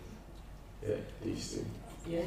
[0.86, 1.66] yeah, these two.
[2.06, 2.24] Yeah.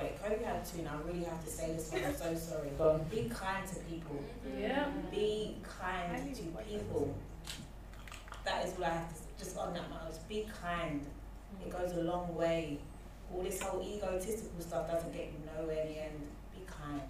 [0.00, 2.04] Wait, Kobe had two, and I really have to say this one.
[2.04, 2.70] I'm so sorry.
[2.78, 2.98] Go.
[3.10, 4.22] Be kind to people.
[4.58, 4.88] Yeah.
[5.10, 7.14] Be kind to people.
[8.44, 10.12] That is what I have to just on that matter.
[10.28, 11.04] Be kind.
[11.64, 12.78] It goes a long way.
[13.32, 16.20] All this whole egotistical stuff doesn't get you nowhere in the end.
[16.54, 17.02] Be kind.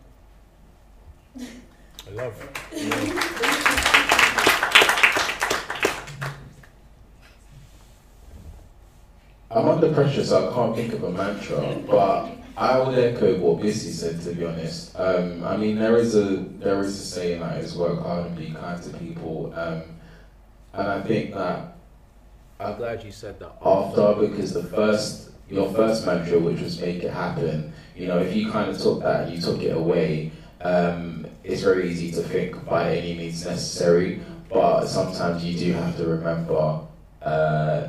[2.07, 2.51] I love it.
[9.51, 13.61] I'm under pressure, so I can't think of a mantra, but I would echo what
[13.61, 14.21] Bissy said.
[14.23, 17.77] To be honest, um, I mean there is a there is a saying that is
[17.77, 19.83] work hard and be kind to people, um,
[20.73, 21.77] and I think that
[22.61, 23.57] I'm glad you said that.
[23.65, 28.35] after because the first your first mantra, which was make it happen, you know, if
[28.35, 30.31] you kind of took that, you took it away.
[30.61, 35.97] Um, it's very easy to think by any means necessary, but sometimes you do have
[35.99, 36.81] to remember.
[37.21, 37.89] Uh,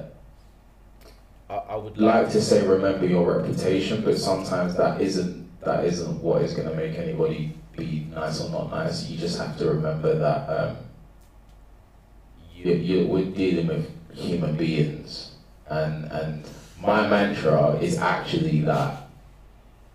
[1.49, 6.21] I, I would like to say remember your reputation, but sometimes that isn't that isn't
[6.21, 9.07] what is going to make anybody be nice or not nice.
[9.09, 10.77] You just have to remember that um,
[12.53, 15.35] you, you, we're dealing with human beings,
[15.67, 16.47] and and
[16.81, 19.07] my mantra is actually that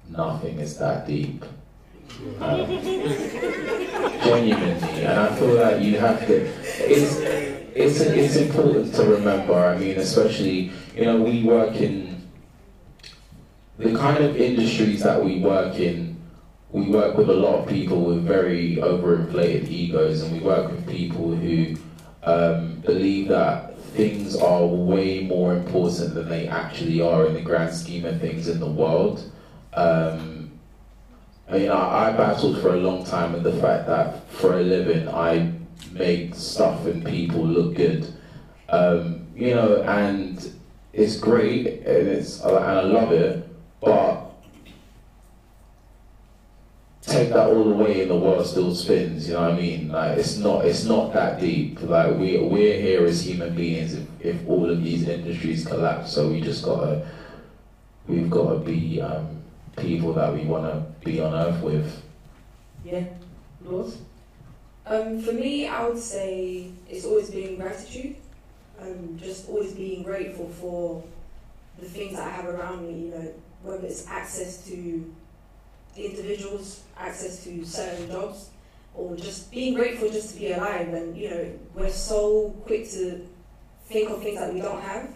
[0.09, 1.45] nothing is that deep.
[2.41, 2.67] Um,
[4.23, 6.35] genuinely, and I feel that you have to.
[6.35, 9.55] It's it's it's important to remember.
[9.55, 12.29] I mean, especially you know we work in
[13.79, 16.19] the kind of industries that we work in.
[16.71, 20.87] We work with a lot of people with very overinflated egos, and we work with
[20.89, 21.77] people who
[22.23, 27.75] um, believe that things are way more important than they actually are in the grand
[27.75, 29.33] scheme of things in the world.
[29.75, 30.53] Um,
[31.49, 34.63] I mean, I, I battled for a long time with the fact that for a
[34.63, 35.53] living I
[35.93, 38.13] make stuff and people look good.
[38.69, 40.53] Um, you know, and
[40.93, 43.49] it's great and it's and I love it,
[43.81, 44.33] but
[47.03, 49.29] take that all away and the world still spins.
[49.29, 49.89] You know what I mean?
[49.89, 51.81] Like it's not it's not that deep.
[51.83, 53.95] Like we we're here as human beings.
[53.95, 57.07] If, if all of these industries collapse, so we just gotta
[58.11, 59.43] we've got to be um,
[59.77, 62.03] people that we want to be on earth with.
[62.85, 63.05] Yeah.
[63.63, 63.99] Laws?
[64.87, 68.17] Um, for me, I would say it's always being gratitude.
[68.81, 71.05] Um, just always being grateful for
[71.79, 73.07] the things that I have around me.
[73.07, 75.15] You know, whether it's access to
[75.97, 78.51] individuals, access to certain jobs,
[78.95, 80.93] or just being grateful just to be alive.
[80.93, 83.27] And you know, we're so quick to
[83.87, 85.11] think of things that we don't have.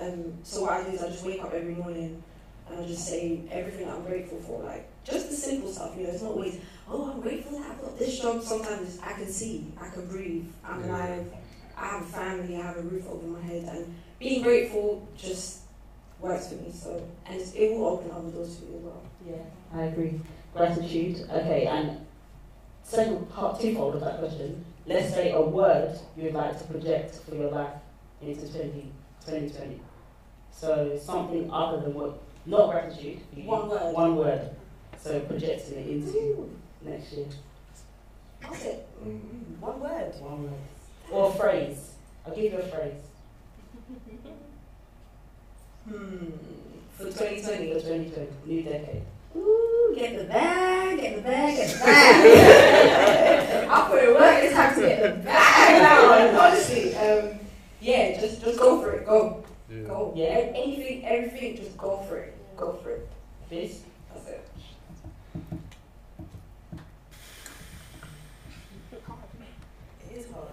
[0.00, 2.22] Um, so what I do is I just wake up every morning
[2.68, 4.62] and I just say everything I'm grateful for.
[4.62, 5.96] Like just the simple stuff.
[5.96, 6.60] You know, it's not always
[6.90, 8.42] oh, I'm grateful that I've got this job.
[8.42, 11.26] Sometimes I can see, I can breathe, I'm alive,
[11.76, 15.60] I have a family, I have a roof over my head, and being grateful just
[16.18, 16.72] works for me.
[16.72, 19.02] So, and it will open other doors for you as well.
[19.26, 20.20] Yeah, I agree.
[20.54, 21.28] Gratitude.
[21.30, 22.04] Okay, and
[22.82, 24.64] second part twofold of that question.
[24.86, 27.74] Let's say a word you would like to project for your life
[28.20, 28.90] into 20,
[29.24, 29.80] 2020.
[30.52, 33.20] So something other than what, not gratitude.
[33.44, 33.94] One word.
[33.94, 34.50] One word.
[35.02, 36.50] So projecting it into
[36.82, 37.26] next year.
[38.42, 38.86] That's it.
[39.04, 39.58] Mm.
[39.60, 40.14] One word.
[40.20, 40.52] One word.
[41.10, 41.92] Or a phrase.
[42.26, 42.94] I'll give you a phrase.
[45.88, 46.26] Hmm.
[46.96, 47.72] For For 2020.
[47.72, 49.02] 2020, new decade.
[49.34, 53.68] Ooh, get the bag, get the bag, get the bag.
[53.68, 54.44] I'll put it work.
[54.44, 56.38] It's time to get the bag now.
[56.40, 57.38] Honestly, um,
[57.80, 59.06] yeah, just just go for it.
[59.06, 59.82] Go, Yeah.
[59.88, 60.12] go.
[60.14, 60.52] Yeah.
[60.54, 62.36] Anything, everything, just go for it.
[62.58, 63.08] Go for it.
[63.48, 63.80] This
[64.14, 64.48] That's it.
[70.10, 70.48] It is hard.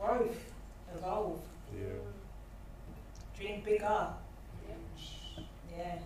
[0.00, 0.52] Growth,
[0.96, 1.40] evolve,
[1.74, 2.00] Yeah.
[3.36, 4.08] dream bigger.
[5.76, 5.98] Yeah.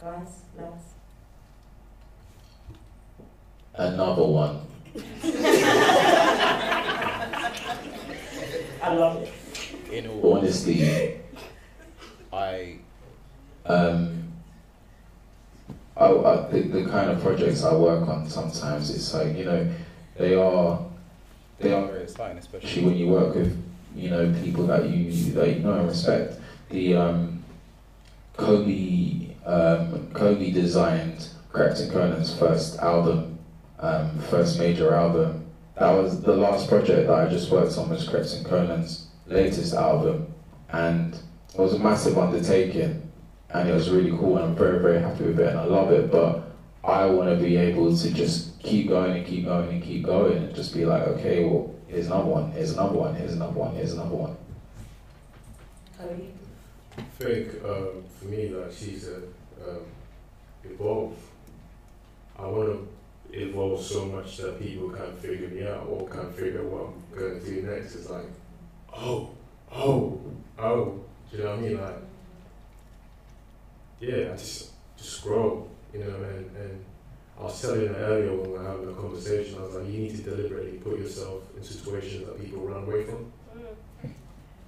[0.00, 0.84] guys, last.
[3.82, 4.60] Another one.
[8.80, 9.32] I love it.
[9.92, 11.18] In all Honestly,
[12.32, 12.78] I
[13.66, 14.32] um,
[15.96, 19.70] I, I, the, the kind of projects I work on sometimes it's like you know
[20.16, 20.84] they are
[21.58, 23.60] they are very exciting, especially especially when you work with
[23.96, 26.38] you know people that you that you know and respect.
[26.70, 27.42] The um,
[28.36, 33.31] Kobe um, Kobe designed Krept and Konan's first album,
[33.82, 35.44] um, first major album.
[35.74, 40.32] That was the last project that I just worked on was and Konan's latest album,
[40.70, 43.10] and it was a massive undertaking,
[43.50, 45.90] and it was really cool, and I'm very very happy with it, and I love
[45.90, 46.10] it.
[46.10, 46.52] But
[46.84, 50.38] I want to be able to just keep going and keep going and keep going,
[50.38, 53.74] and just be like, okay, well, here's another one, here's another one, here's another one,
[53.74, 54.36] here's another one.
[55.98, 56.34] Cody.
[56.98, 59.22] I think um, for me, like she's said,
[59.66, 59.80] um,
[60.64, 61.16] evolve.
[62.38, 62.88] I want to
[63.32, 67.40] evolve so much that people can't figure me out or can't figure what I'm going
[67.40, 67.94] to do next.
[67.94, 68.26] It's like,
[68.94, 69.30] oh,
[69.74, 70.20] oh,
[70.58, 71.00] oh.
[71.30, 71.80] Do you know what I mean?
[71.80, 71.96] Like,
[74.00, 76.14] yeah, I just just grow, you know.
[76.16, 76.84] And, and
[77.38, 79.98] I was telling her earlier when we were having a conversation, I was like, you
[79.98, 84.10] need to deliberately put yourself in situations that people run away from mm.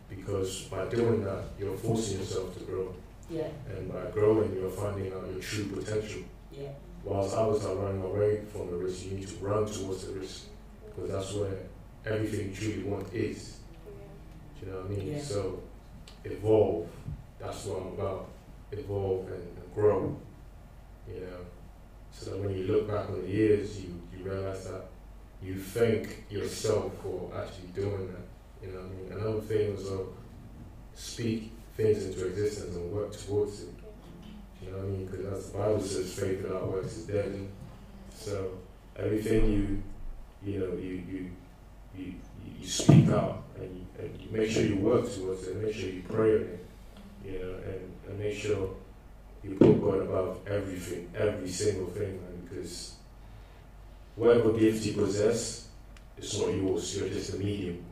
[0.08, 2.94] because by doing that, you're forcing yourself to grow.
[3.30, 6.22] Yeah, And by growing, you're finding out your true potential.
[6.52, 6.68] yeah.
[7.04, 10.44] Whilst others are running away from the risk, you need to run towards the risk
[10.86, 11.58] because that's where
[12.06, 13.58] everything you truly want is.
[14.58, 15.12] Do you know what I mean?
[15.12, 15.20] Yeah.
[15.20, 15.62] So,
[16.24, 16.88] evolve.
[17.38, 18.28] That's what I'm about.
[18.72, 20.16] Evolve and, and grow.
[21.06, 21.40] You know,
[22.10, 24.86] so that when you look back on the years, you, you realize that
[25.42, 28.66] you thank yourself for actually doing that.
[28.66, 29.12] You know what I mean?
[29.12, 29.98] Another thing was uh,
[30.94, 33.68] speak things into existence and work towards it.
[34.64, 35.06] You know what I mean?
[35.06, 37.48] Because as the Bible says, faith without works is dead.
[38.14, 38.58] So
[38.96, 39.82] everything you,
[40.52, 41.30] you know, you you
[41.96, 42.14] you,
[42.58, 45.62] you speak out and you, and you make sure you work towards it.
[45.62, 46.66] Make sure you pray on it.
[47.24, 48.70] You know, and, and make sure
[49.42, 52.48] you put God above everything, every single thing, man.
[52.48, 52.94] Because
[54.16, 55.68] whatever gift you possess,
[56.16, 56.96] it's not yours.
[56.96, 57.84] You're just a medium.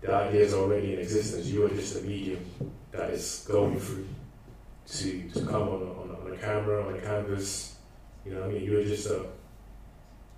[0.00, 1.46] The idea is already in existence.
[1.46, 2.44] You are just a medium
[2.92, 4.06] that is going through
[4.86, 7.76] to, to come on a, on, a, on a camera, on a canvas.
[8.24, 8.64] You know what I mean?
[8.64, 9.26] You're just a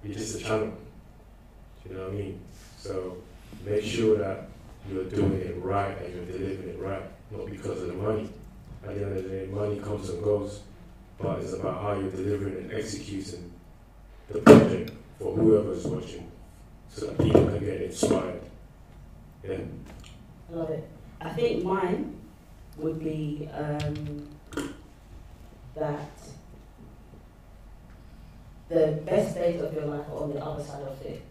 [0.04, 0.72] you're just a channel.
[1.84, 2.40] You know what I mean?
[2.78, 3.16] So
[3.64, 4.48] make sure that
[4.90, 8.28] you're doing it right and you're delivering it right, not because of the money.
[8.84, 10.60] At the end of the day, money comes and goes,
[11.18, 13.50] but it's about how you're delivering and executing
[14.28, 16.30] the project for whoever's watching,
[16.88, 18.42] so that people can get inspired.
[19.42, 19.58] Yeah.
[20.50, 20.88] I love it.
[21.20, 22.16] I think mine
[22.76, 24.28] would be um,
[25.76, 26.10] that
[28.68, 31.22] the best days of your life are on the other side of it.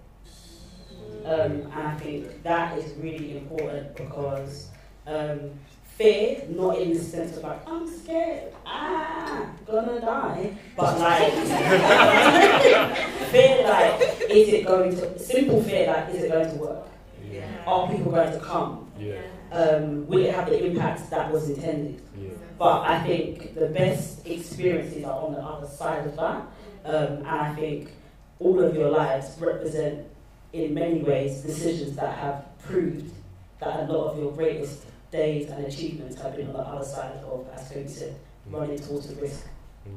[1.26, 4.70] Um, and I think that is really important because
[5.08, 5.52] um,
[5.98, 11.34] fear, not in the sense of like, I'm scared, ah, gonna die, but like,
[13.32, 16.88] fear like, is it going to, simple fear like, is it going to work?
[17.32, 17.48] Yeah.
[17.66, 18.92] Are people going to come?
[19.00, 19.22] Yeah.
[19.52, 22.02] Um, will it have the impact that was intended?
[22.18, 22.30] Yeah.
[22.58, 26.42] But I think the best experiences are on the other side of that.
[26.86, 27.92] Um, and I think
[28.40, 30.08] all of your lives represent,
[30.54, 33.12] in many ways, decisions that have proved
[33.60, 37.18] that a lot of your greatest days and achievements have been on the other side
[37.24, 38.16] of, as Cody said,
[38.50, 39.48] running towards the risk.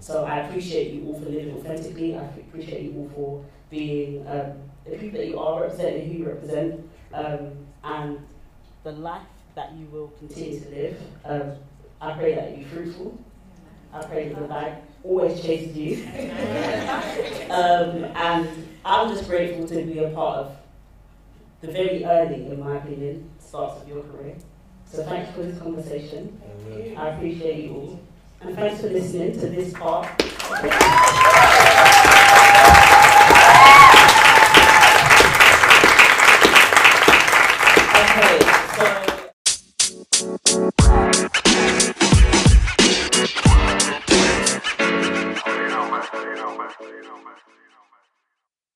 [0.00, 2.16] So I appreciate you all for living authentically.
[2.16, 4.52] I appreciate you all for being um,
[4.84, 7.52] the people that you are representing, who you represent, um,
[7.82, 8.18] and
[8.84, 9.22] the life
[9.58, 11.00] that you will continue to live.
[11.24, 11.52] Um,
[12.00, 13.18] I pray that you be fruitful.
[13.92, 16.04] I pray that the bag always chases you.
[17.50, 18.48] um, and
[18.84, 20.56] I'm just grateful to be a part of
[21.60, 24.36] the very early, in my opinion, starts of your career.
[24.84, 26.40] So thank you for this conversation.
[26.96, 28.00] I appreciate you all.
[28.40, 30.06] And thanks for listening to this part.